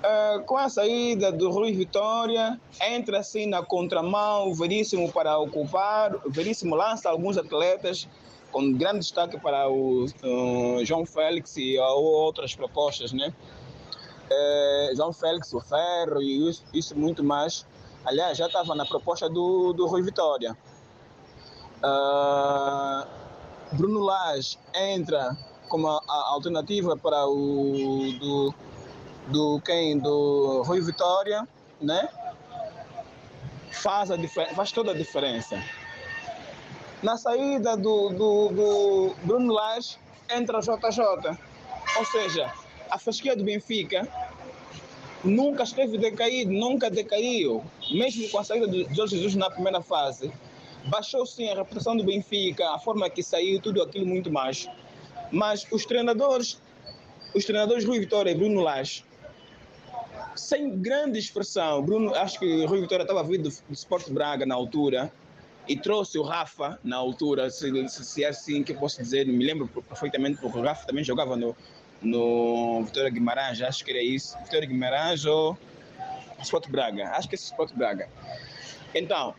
[0.00, 6.16] Uh, com a saída do Rui Vitória, entra assim na contramão o Veríssimo para ocupar.
[6.24, 8.08] O Veríssimo lança alguns atletas
[8.50, 10.06] com grande destaque para o
[10.84, 13.32] João Félix e outras propostas, né?
[14.30, 17.66] É, João Félix, o Ferro e isso, isso, muito mais.
[18.04, 20.56] Aliás, já estava na proposta do, do Rui Vitória.
[21.82, 23.06] Uh,
[23.72, 25.36] Bruno Lage entra
[25.68, 28.54] como a, a alternativa para o do,
[29.28, 31.46] do quem do Rui Vitória,
[31.80, 32.08] né?
[33.72, 34.16] Faz, a
[34.54, 35.62] faz toda a diferença.
[37.02, 39.96] Na saída do, do, do Bruno Lage,
[40.30, 41.38] entra o JJ.
[41.96, 42.52] Ou seja,
[42.90, 44.06] a fasquia do Benfica
[45.24, 47.64] nunca esteve decaído, nunca decaiu.
[47.90, 50.30] Mesmo com a saída de Jorge Jesus na primeira fase,
[50.86, 54.68] baixou sim a reputação do Benfica, a forma que saiu, tudo aquilo muito mais.
[55.32, 56.60] Mas os treinadores,
[57.34, 59.04] os treinadores Rui Vitória e Bruno Lage,
[60.36, 65.12] sem grande expressão, Bruno, acho que Rui Vitória estava vindo do, Sport Braga na altura,
[65.70, 69.44] e trouxe o Rafa na altura, se, se é assim que eu posso dizer, me
[69.44, 71.56] lembro perfeitamente, porque o Rafa também jogava no,
[72.02, 75.56] no Vitória Guimarães, acho que era isso, Vitória Guimarães ou
[76.42, 78.08] Sport Braga, acho que é Sport Braga.
[78.92, 79.32] Então,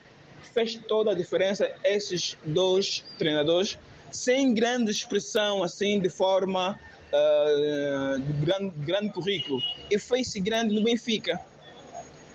[0.54, 3.78] fez toda a diferença esses dois treinadores,
[4.10, 6.80] sem grande expressão, assim, de forma
[7.12, 11.42] uh, de grande, grande currículo, e fez-se grande no Benfica.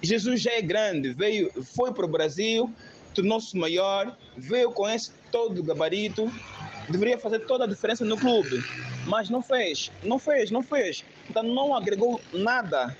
[0.03, 2.71] Jesus já é grande, veio, foi para o Brasil,
[3.17, 6.31] tornou-se maior, veio com esse todo gabarito,
[6.89, 8.63] deveria fazer toda a diferença no clube,
[9.07, 11.05] mas não fez, não fez, não fez.
[11.29, 12.97] Então não agregou nada,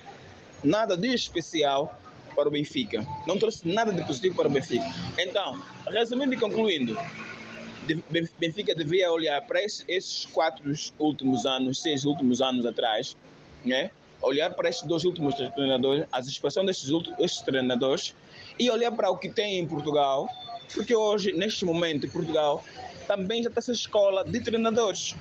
[0.63, 2.01] nada de especial
[2.35, 3.05] para o Benfica.
[3.27, 4.85] Não trouxe nada de positivo para o Benfica.
[5.19, 6.97] Então, resumindo e concluindo,
[8.39, 13.15] Benfica devia olhar para esses quatro últimos anos, seis últimos anos atrás,
[13.63, 13.91] né?
[14.21, 18.15] olhar para esses dois últimos treinadores, as expressões desses, desses treinadores
[18.59, 20.27] e olhar para o que tem em Portugal,
[20.73, 22.63] porque hoje, neste momento, em Portugal
[23.07, 25.15] também já está essa escola de treinadores.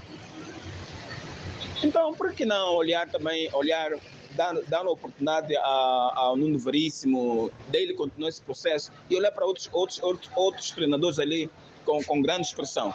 [1.82, 8.43] Então, por que não olhar também, olhar, uma oportunidade ao Nuno Veríssimo, dele continuar esse
[8.43, 11.51] processo e olhar para outros, outros, outros, outros treinadores ali
[11.84, 12.93] com, com grande expressão.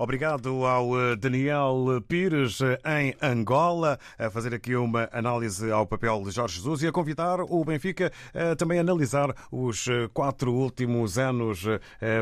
[0.00, 6.22] Obrigado ao eh, Daniel Pires eh, em Angola, a fazer aqui uma análise ao papel
[6.22, 11.18] de Jorge Jesus e a convidar o Benfica a também analisar os eh, quatro últimos
[11.18, 11.64] anos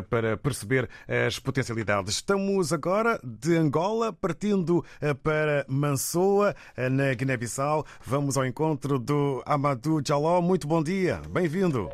[0.09, 2.15] para perceber as potencialidades.
[2.15, 4.83] Estamos agora de Angola, partindo
[5.23, 6.55] para Mansoa,
[6.91, 7.85] na Guiné-Bissau.
[8.03, 10.41] Vamos ao encontro do Amadou Jaló.
[10.41, 11.91] Muito bom dia, bem-vindo.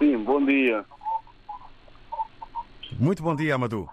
[0.00, 0.84] Sim, bom dia.
[2.98, 3.88] Muito bom dia, Amadou.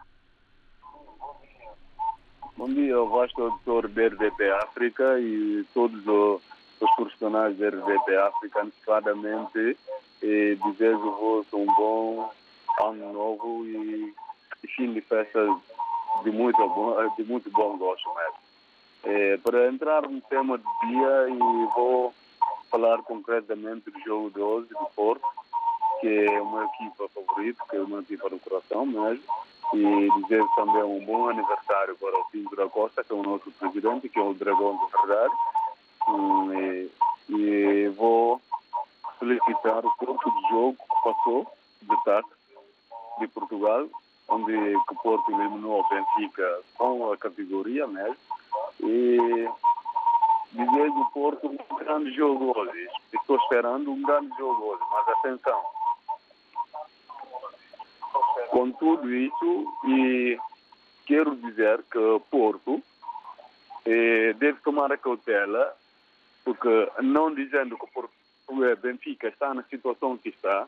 [2.57, 6.41] Bom dia, eu gosto do doutor BRDP África e todos os
[6.79, 9.77] os profissionais da RDP África antecipadamente
[10.21, 12.31] e desejo-vos um bom
[12.81, 14.13] ano novo e
[14.75, 15.49] fim de festas
[16.23, 18.37] de muito bom, de muito bom gosto mesmo.
[19.03, 21.37] É, para entrar no tema do dia e
[21.75, 22.13] vou
[22.69, 25.25] falar concretamente do jogo de hoje do Porto,
[25.99, 29.23] que é uma equipa favorita, que é uma equipa do coração mesmo,
[29.73, 33.51] e dizer também um bom aniversário para o Pinto da Costa, que é o nosso
[33.51, 35.33] presidente, que é o Dragão de Verdade,
[36.07, 36.91] Hum, e,
[37.29, 38.41] e vou
[39.19, 42.25] felicitar o Porto do jogo que passou de TAC
[43.19, 43.87] de Portugal,
[44.29, 48.15] onde o Porto eliminou o Benfica com a categoria mesmo.
[48.79, 49.49] E
[50.53, 52.87] dizer que o Porto um grande jogo hoje.
[53.13, 55.61] Estou esperando um grande jogo hoje, mas atenção.
[58.57, 60.35] Com tudo isso, e
[61.05, 61.99] quero dizer que
[62.31, 62.81] Porto
[63.85, 65.77] eh, deve tomar cautela,
[66.43, 68.09] porque não dizendo que Porto,
[68.47, 70.67] o Benfica está na situação que está,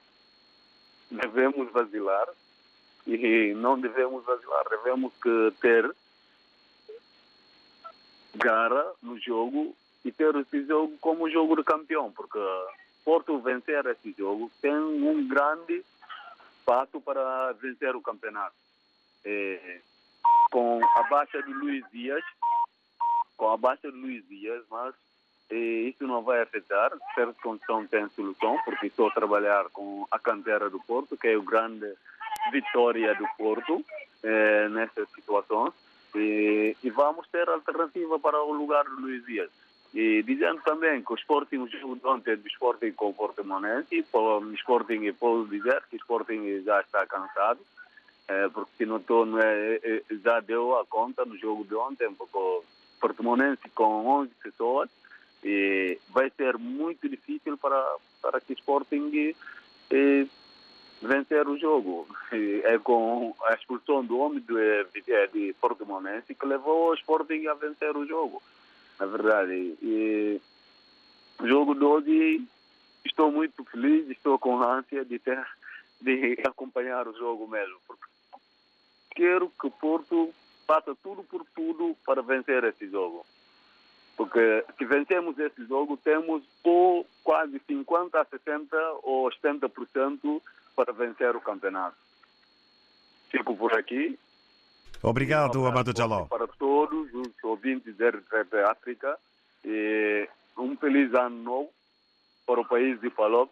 [1.10, 2.28] devemos vacilar
[3.08, 5.92] e não devemos vacilar, devemos que ter
[8.36, 9.76] garra no jogo
[10.06, 12.38] e ter esse jogo como jogo de campeão, porque
[13.04, 15.84] Porto vencer esse jogo tem um grande
[16.70, 18.56] passo para vencer o campeonato.
[19.26, 19.82] É,
[20.52, 22.24] com a baixa de Luiz Dias,
[23.36, 24.94] com a baixa de Luiz Dias, mas
[25.50, 30.20] é, isso não vai afetar, certo condição tem solução, porque estou a trabalhar com a
[30.20, 31.92] cantera do Porto, que é o grande
[32.52, 33.84] vitória do Porto
[34.22, 35.74] é, nessa situação.
[36.14, 39.50] E, e, vamos ter alternativa para o lugar do Luiz Dias.
[39.94, 44.06] E dizendo também que o Sporting, o jogo de ontem do Sporting com o Portimonense,
[44.14, 47.60] o Sporting, posso dizer que o Sporting já está cansado,
[48.28, 52.38] é, porque se notou, não é, já deu a conta no jogo de ontem, porque
[52.38, 52.64] o
[53.00, 54.90] Portimonense com 11 pessoas,
[55.44, 59.34] e vai ser muito difícil para, para que o Sporting
[59.90, 60.26] eh,
[61.02, 62.08] vencer o jogo.
[62.32, 67.48] E é com a expulsão do homem de, de, de Portimonense que levou o Sporting
[67.48, 68.40] a vencer o jogo,
[69.00, 69.78] na verdade.
[69.82, 70.42] E
[71.44, 72.48] jogo de hoje,
[73.06, 75.46] estou muito feliz, estou com ânsia de, ter,
[76.02, 78.04] de acompanhar o jogo mesmo, porque
[79.12, 80.34] quero que o Porto
[80.68, 83.26] faça tudo por tudo para vencer esse jogo.
[84.16, 88.12] Porque se vencemos esse jogo, temos ou quase 50%,
[88.46, 90.42] 60% ou 70%
[90.76, 91.96] para vencer o campeonato.
[93.30, 94.20] Fico por aqui.
[95.02, 96.26] Obrigado, Amado Jaló.
[96.26, 99.18] Para todos os ouvintes da RTP África
[99.64, 100.28] e
[100.58, 101.70] um feliz ano novo
[102.46, 103.50] para o país de Palop.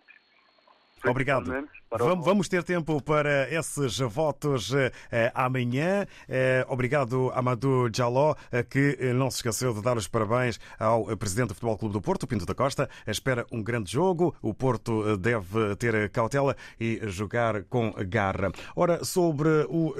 [1.06, 1.68] Obrigado.
[1.90, 6.06] Vamos, vamos, ter tempo para esses votos eh, amanhã.
[6.28, 11.50] Eh, obrigado, Amadou Jaló, eh, que não se esqueceu de dar os parabéns ao Presidente
[11.50, 12.90] do Futebol Clube do Porto, Pinto da Costa.
[13.08, 14.36] Espera um grande jogo.
[14.42, 18.52] O Porto deve ter cautela e jogar com garra.
[18.76, 19.94] Ora, sobre o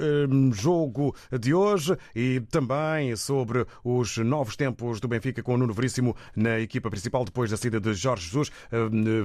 [0.52, 6.14] jogo de hoje e também sobre os novos tempos do Benfica com o Nuno Veríssimo
[6.36, 8.52] na equipa principal depois da saída de Jorge Jesus,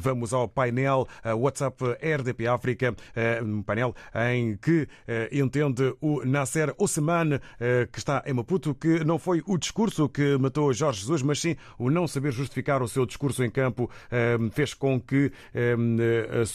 [0.01, 1.07] vamos ao painel
[1.37, 2.95] WhatsApp RDP África,
[3.43, 3.95] um painel
[4.29, 4.87] em que
[5.31, 7.39] entende o Nasser Osman,
[7.91, 11.55] que está em Maputo, que não foi o discurso que matou Jorge Jesus, mas sim
[11.77, 13.89] o não saber justificar o seu discurso em campo
[14.51, 15.31] fez com que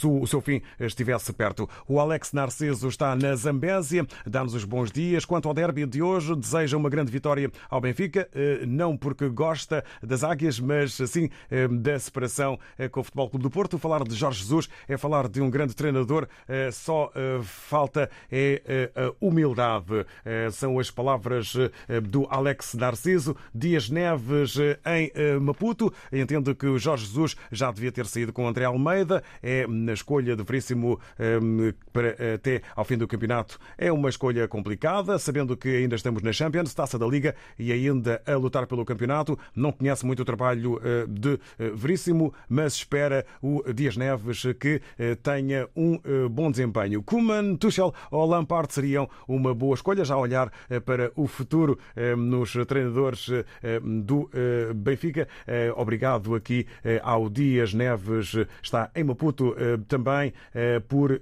[0.05, 1.69] o seu fim estivesse perto.
[1.87, 5.25] O Alex Narciso está na Zambésia, dá-nos os bons dias.
[5.25, 8.29] Quanto ao derby de hoje, deseja uma grande vitória ao Benfica,
[8.67, 11.29] não porque gosta das águias, mas sim
[11.71, 12.59] da separação
[12.91, 13.79] com o Futebol Clube do Porto.
[13.79, 16.29] Falar de Jorge Jesus é falar de um grande treinador,
[16.73, 17.11] só
[17.43, 20.05] falta é a humildade.
[20.53, 21.55] São as palavras
[22.03, 23.37] do Alex Narciso.
[23.55, 25.93] Dias Neves em Maputo.
[26.13, 29.23] Entendo que o Jorge Jesus já devia ter saído com André Almeida.
[29.43, 30.99] É na escolha de Veríssimo
[31.93, 33.59] para até ao fim do campeonato.
[33.77, 38.21] É uma escolha complicada, sabendo que ainda estamos na Champions, taça da Liga e ainda
[38.27, 39.39] a lutar pelo campeonato.
[39.55, 41.39] Não conhece muito o trabalho de
[41.75, 44.81] Veríssimo, mas espera o Dias Neves que
[45.23, 47.03] tenha um bom desempenho.
[47.03, 50.53] Kuman, Tuchel ou Lampard seriam uma boa escolha, já a olhar
[50.85, 51.79] para o futuro
[52.17, 53.29] nos treinadores
[54.05, 54.31] do
[54.75, 55.29] Benfica.
[55.77, 56.67] Obrigado aqui
[57.03, 59.55] ao Dias Neves, está em Maputo
[59.87, 60.33] também
[60.89, 61.21] por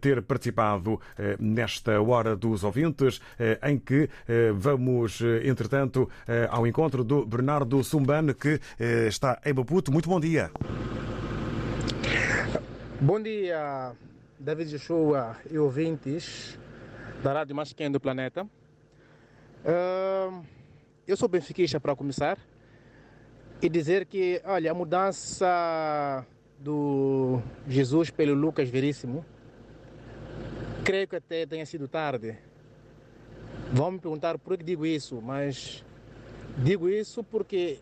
[0.00, 1.00] ter participado
[1.38, 3.20] nesta hora dos ouvintes,
[3.62, 4.08] em que
[4.54, 6.08] vamos, entretanto,
[6.50, 8.60] ao encontro do Bernardo Sumbane, que
[9.06, 9.92] está em Maputo.
[9.92, 10.50] Muito bom dia.
[12.98, 13.94] Bom dia,
[14.40, 16.58] David Joshua e ouvintes
[17.22, 18.44] da Rádio Mais Quente do Planeta.
[19.62, 20.42] Uh,
[21.06, 22.38] eu sou benfiquista para começar.
[23.60, 26.26] e dizer que, olha, a mudança
[26.58, 29.26] do Jesus pelo Lucas Veríssimo,
[30.82, 32.38] creio que até tenha sido tarde.
[33.74, 35.84] Vão me perguntar por que digo isso, mas
[36.56, 37.78] digo isso porque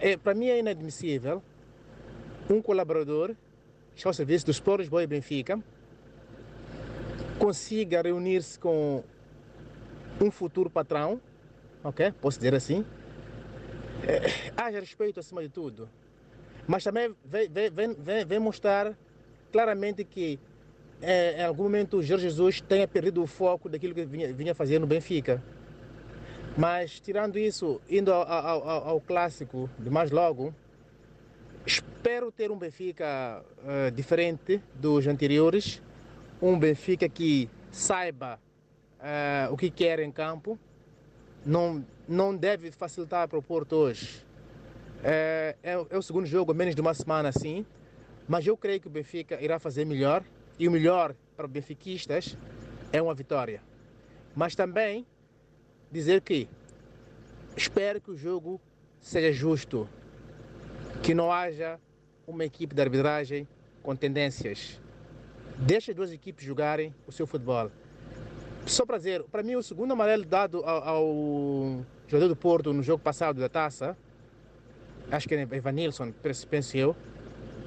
[0.00, 1.42] é, é, para mim é inadmissível
[2.48, 3.36] um colaborador
[3.98, 5.58] está ao serviço dos Sport e Benfica
[7.38, 9.02] consiga reunir-se com
[10.20, 11.20] um futuro patrão,
[11.82, 12.12] ok?
[12.20, 12.84] Posso dizer assim?
[14.06, 15.88] É, haja respeito acima de tudo.
[16.66, 18.96] Mas também vem, vem, vem, vem mostrar
[19.50, 20.38] claramente que
[21.00, 24.54] é, em algum momento o Jorge Jesus tenha perdido o foco daquilo que vinha, vinha
[24.54, 25.42] fazer no Benfica.
[26.56, 30.54] Mas tirando isso, indo ao, ao, ao, ao clássico de mais logo,
[31.66, 35.82] espero ter um Benfica uh, diferente dos anteriores,
[36.40, 38.38] um Benfica que saiba
[38.98, 40.58] uh, o que quer em campo,
[41.44, 44.24] não, não deve facilitar para o Porto hoje.
[45.02, 47.64] É, é, é, o segundo jogo, menos de uma semana assim,
[48.26, 50.22] mas eu creio que o Benfica irá fazer melhor.
[50.58, 52.36] E o melhor para os benfiquistas
[52.92, 53.62] é uma vitória.
[54.34, 55.06] Mas também
[55.90, 56.48] dizer que
[57.56, 58.60] espero que o jogo
[59.00, 59.88] seja justo,
[61.02, 61.78] que não haja
[62.26, 63.48] uma equipe de arbitragem
[63.82, 64.80] com tendências.
[65.56, 67.70] Deixe as duas equipes jogarem o seu futebol.
[68.66, 72.82] Só para dizer, para mim o segundo amarelo dado ao, ao jogador do Porto no
[72.82, 73.96] jogo passado da taça,
[75.10, 76.12] acho que é Evanilson,
[76.50, 76.94] penso eu,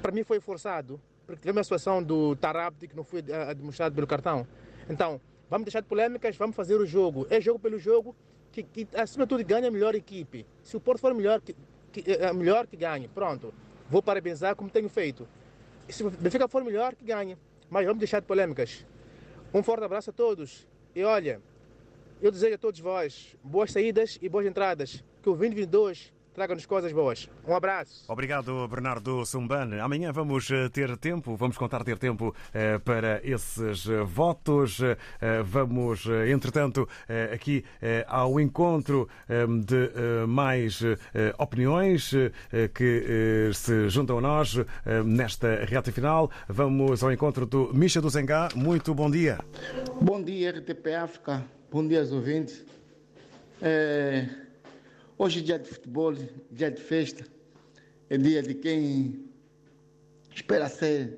[0.00, 4.06] para mim foi forçado, porque teve uma situação do Tarabti que não foi demonstrado pelo
[4.06, 4.46] cartão.
[4.88, 5.20] Então,
[5.50, 7.26] vamos deixar de polêmicas, vamos fazer o jogo.
[7.30, 8.14] É jogo pelo jogo,
[8.50, 10.46] que, que acima de tudo ganha a melhor equipe.
[10.62, 11.40] Se o Porto for melhor,
[11.92, 13.08] que, é melhor que ganhe.
[13.08, 13.52] Pronto.
[13.90, 15.28] Vou parabenizar como tenho feito.
[15.88, 17.36] Se o Benfica for melhor, que ganhe.
[17.68, 18.84] Mas vamos deixar de polêmicas.
[19.52, 20.66] Um forte abraço a todos.
[20.94, 21.40] E olha,
[22.20, 25.04] eu desejo a todos vós boas saídas e boas entradas.
[25.22, 27.28] Que o 2022 traga-nos coisas boas.
[27.46, 28.04] Um abraço.
[28.08, 29.82] Obrigado, Bernardo Sumban.
[29.82, 34.80] Amanhã vamos eh, ter tempo, vamos contar ter tempo eh, para esses eh, votos.
[35.44, 36.88] Vamos, entretanto,
[37.32, 37.64] aqui
[38.06, 39.08] ao encontro
[39.64, 40.80] de mais
[41.38, 42.12] opiniões
[42.74, 44.56] que se juntam a nós
[45.04, 46.30] nesta reta final.
[46.48, 48.48] Vamos ao encontro do Misha do Zengá.
[48.54, 49.38] Muito bom dia.
[50.00, 51.44] Bom dia, RTP África.
[51.70, 52.64] Bom dia aos ouvintes.
[53.60, 54.41] É...
[55.24, 56.12] Hoje é dia de futebol,
[56.50, 57.24] dia de festa,
[58.10, 59.24] é dia de quem
[60.34, 61.16] espera ser,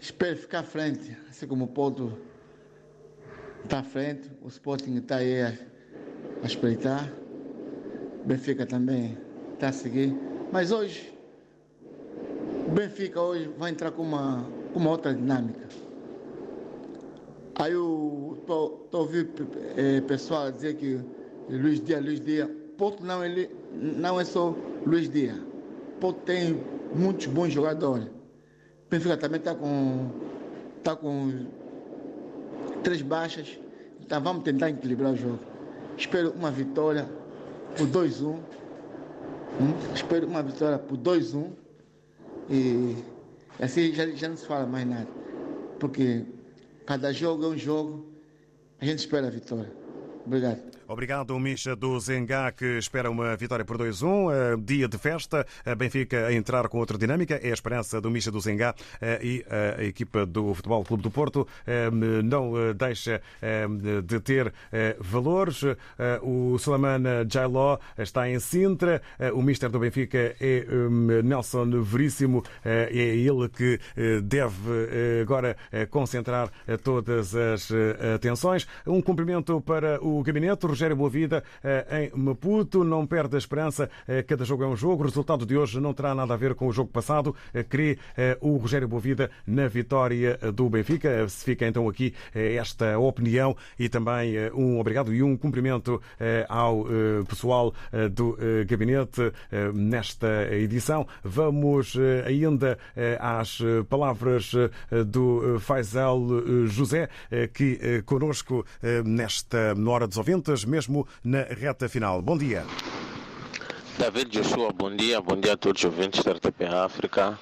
[0.00, 2.18] espera ficar à frente, assim como o Porto
[3.62, 5.54] está à frente, o Sporting está aí a,
[6.42, 7.12] a espreitar,
[8.26, 9.16] Benfica também
[9.54, 10.12] está a seguir.
[10.50, 11.16] Mas hoje,
[12.66, 15.68] o Benfica hoje vai entrar com uma, uma outra dinâmica.
[17.54, 22.48] Aí eu estou ouvindo é, pessoal dizer que Luiz Dias, Luiz Dias.
[22.76, 24.54] Porto não, ele, não é só
[24.86, 25.36] Luiz Dias.
[26.00, 26.60] Porto tem
[26.94, 28.08] muitos bons jogadores.
[28.90, 30.10] Benfica também está com,
[30.82, 31.46] tá com
[32.82, 33.58] três baixas.
[34.00, 35.38] Então vamos tentar equilibrar o jogo.
[35.96, 37.08] Espero uma vitória
[37.76, 38.26] por 2-1.
[38.28, 38.40] Hum?
[39.94, 41.50] Espero uma vitória por 2-1.
[42.50, 42.96] E
[43.60, 45.08] assim já, já não se fala mais nada.
[45.78, 46.24] Porque
[46.86, 48.06] cada jogo é um jogo.
[48.80, 49.72] A gente espera a vitória.
[50.26, 50.71] Obrigado.
[50.92, 54.62] Obrigado, Misha do Zengá, que espera uma vitória por 2-1.
[54.62, 57.40] Dia de festa, a Benfica a entrar com outra dinâmica.
[57.42, 58.74] É a esperança do Misha do Zengá
[59.22, 59.42] e
[59.78, 61.48] a equipa do Futebol Clube do Porto
[62.22, 63.22] não deixa
[64.04, 64.52] de ter
[65.00, 65.62] valores.
[66.20, 69.00] O Suleiman Jailó está em Sintra.
[69.32, 70.66] O Mister do Benfica é
[71.24, 72.44] Nelson Veríssimo.
[72.62, 73.80] É ele que
[74.22, 75.56] deve agora
[75.88, 76.50] concentrar
[76.84, 77.72] todas as
[78.14, 78.68] atenções.
[78.86, 80.81] Um cumprimento para o gabinete.
[80.82, 81.44] Rogério Boavida
[81.92, 83.88] em Maputo não perde a esperança.
[84.26, 85.04] Cada jogo é um jogo.
[85.04, 87.36] O resultado de hoje não terá nada a ver com o jogo passado.
[87.68, 87.98] Crê
[88.40, 91.28] o Rogério Boavida na vitória do Benfica.
[91.28, 96.02] Se fica então aqui esta opinião e também um obrigado e um cumprimento
[96.48, 96.84] ao
[97.28, 97.72] pessoal
[98.10, 99.32] do gabinete
[99.72, 101.06] nesta edição.
[101.22, 102.76] Vamos ainda
[103.20, 104.50] às palavras
[105.06, 106.20] do Faisal
[106.66, 107.08] José,
[107.54, 108.66] que conosco
[109.04, 112.20] nesta Hora dos Ouvintes, mesmo na reta final.
[112.22, 112.64] Bom dia.
[113.98, 117.38] David Joshua, bom dia, bom dia a todos os ouvintes da RTP África.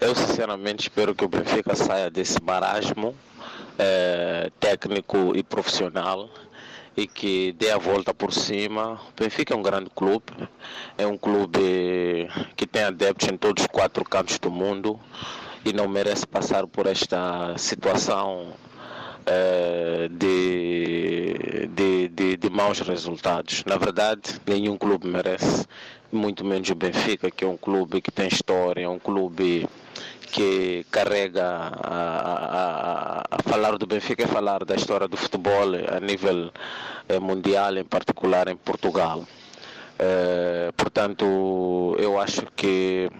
[0.00, 3.14] Eu sinceramente espero que o Benfica saia desse marasmo
[3.78, 6.28] eh, técnico e profissional
[6.96, 8.94] e que dê a volta por cima.
[8.94, 10.24] O Benfica é um grande clube,
[10.96, 14.98] é um clube que tem adeptos em todos os quatro cantos do mundo
[15.64, 18.54] e não merece passar por esta situação
[19.26, 20.49] eh, de,
[22.60, 23.64] maus resultados.
[23.64, 25.66] Na verdade, nenhum clube merece,
[26.12, 29.66] muito menos o Benfica, que é um clube que tem história, um clube
[30.30, 35.98] que carrega a, a, a, falar do Benfica é falar da história do futebol a
[36.00, 36.52] nível
[37.08, 39.24] eh, mundial, em particular em Portugal.
[39.98, 43.10] Eh, portanto, eu acho que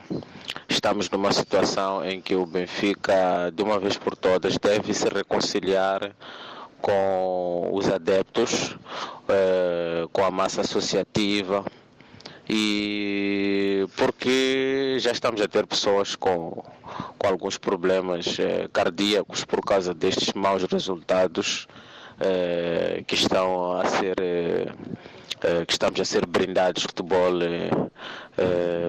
[0.69, 6.13] estamos numa situação em que o Benfica, de uma vez por todas, deve se reconciliar
[6.81, 8.77] com os adeptos,
[9.29, 11.65] eh, com a massa associativa
[12.49, 16.65] e porque já estamos a ter pessoas com,
[17.19, 21.69] com alguns problemas eh, cardíacos por causa destes maus resultados
[22.19, 24.17] eh, que estão a ser
[25.67, 27.33] que estamos a ser brindados futebol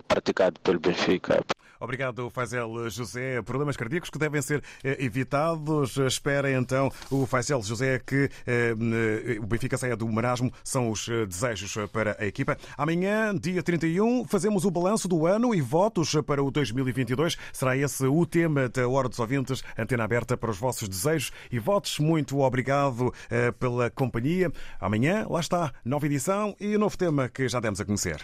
[0.05, 1.41] praticado pelo Benfica.
[1.81, 3.41] Obrigado, Faisal José.
[3.41, 5.97] Problemas cardíacos que devem ser eh, evitados.
[5.97, 8.75] Espera então o Faisal José que eh,
[9.41, 10.53] o Benfica saia do marasmo.
[10.63, 12.55] São os eh, desejos para a equipa.
[12.77, 17.35] Amanhã, dia 31, fazemos o balanço do ano e votos para o 2022.
[17.51, 19.63] Será esse o tema da Hora dos Ouvintes.
[19.75, 21.97] Antena aberta para os vossos desejos e votos.
[21.97, 23.11] Muito obrigado
[23.59, 24.51] pela companhia.
[24.79, 28.23] Amanhã, lá está, nova edição e novo tema que já demos a conhecer.